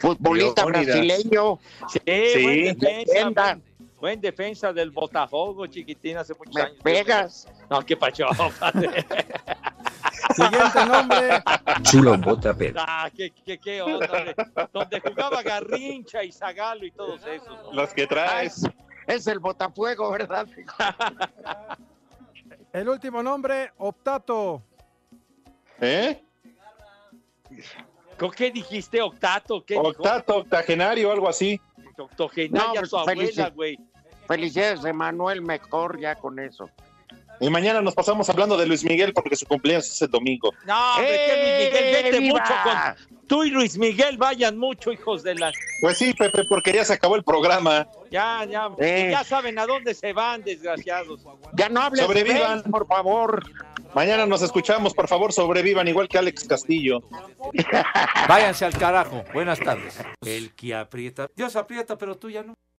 [0.00, 0.86] Futbolista Leónidas.
[0.96, 1.58] brasileño.
[1.88, 2.42] sí, Sí.
[2.42, 3.30] buen defensa.
[3.34, 3.62] Buen,
[4.00, 6.76] buen defensa del Botafogo, chiquitín, hace muchos Me años.
[6.82, 7.48] pegas.
[7.70, 8.26] No, qué pacho.
[8.60, 9.06] padre.
[10.34, 11.42] Siguiente nombre,
[11.82, 14.34] Chulo Bota ah, qué, qué, qué onda.
[14.72, 17.48] Donde jugaba Garrincha y Zagalo y todos esos.
[17.48, 17.72] ¿no?
[17.72, 18.64] Los que traes.
[18.64, 18.70] es,
[19.06, 20.46] es el botafuego, ¿verdad?
[22.72, 24.62] el último nombre, Optato.
[25.80, 26.20] ¿Eh?
[28.18, 29.64] ¿Con qué dijiste, Octato?
[29.64, 31.60] ¿Qué Octato, octogenario, algo así.
[31.76, 32.04] dijo?
[32.04, 33.78] Octogenaria No, tu abuela, felici- güey.
[34.26, 36.68] Felicidades, Emanuel, mejor ya con eso.
[37.40, 40.52] Y mañana nos pasamos hablando de Luis Miguel porque su cumpleaños es el domingo.
[40.66, 42.38] No, hombre, que Luis Miguel, ¡Eh, vete viva!
[42.40, 43.18] mucho con...
[43.28, 45.52] Tú y Luis Miguel vayan mucho, hijos de la...
[45.82, 47.86] Pues sí, Pepe, porque ya se acabó el programa.
[48.10, 49.08] Ya, ya, Eh.
[49.12, 51.20] ya saben a dónde se van, desgraciados.
[51.52, 52.62] Ya no hables de Sobrevivan.
[52.64, 53.44] por favor.
[53.94, 57.00] Mañana nos escuchamos, por favor, sobrevivan igual que Alex Castillo.
[58.28, 59.24] Váyanse al carajo.
[59.32, 59.98] Buenas tardes.
[60.24, 61.28] El que aprieta.
[61.36, 62.54] Dios aprieta, pero tú ya no.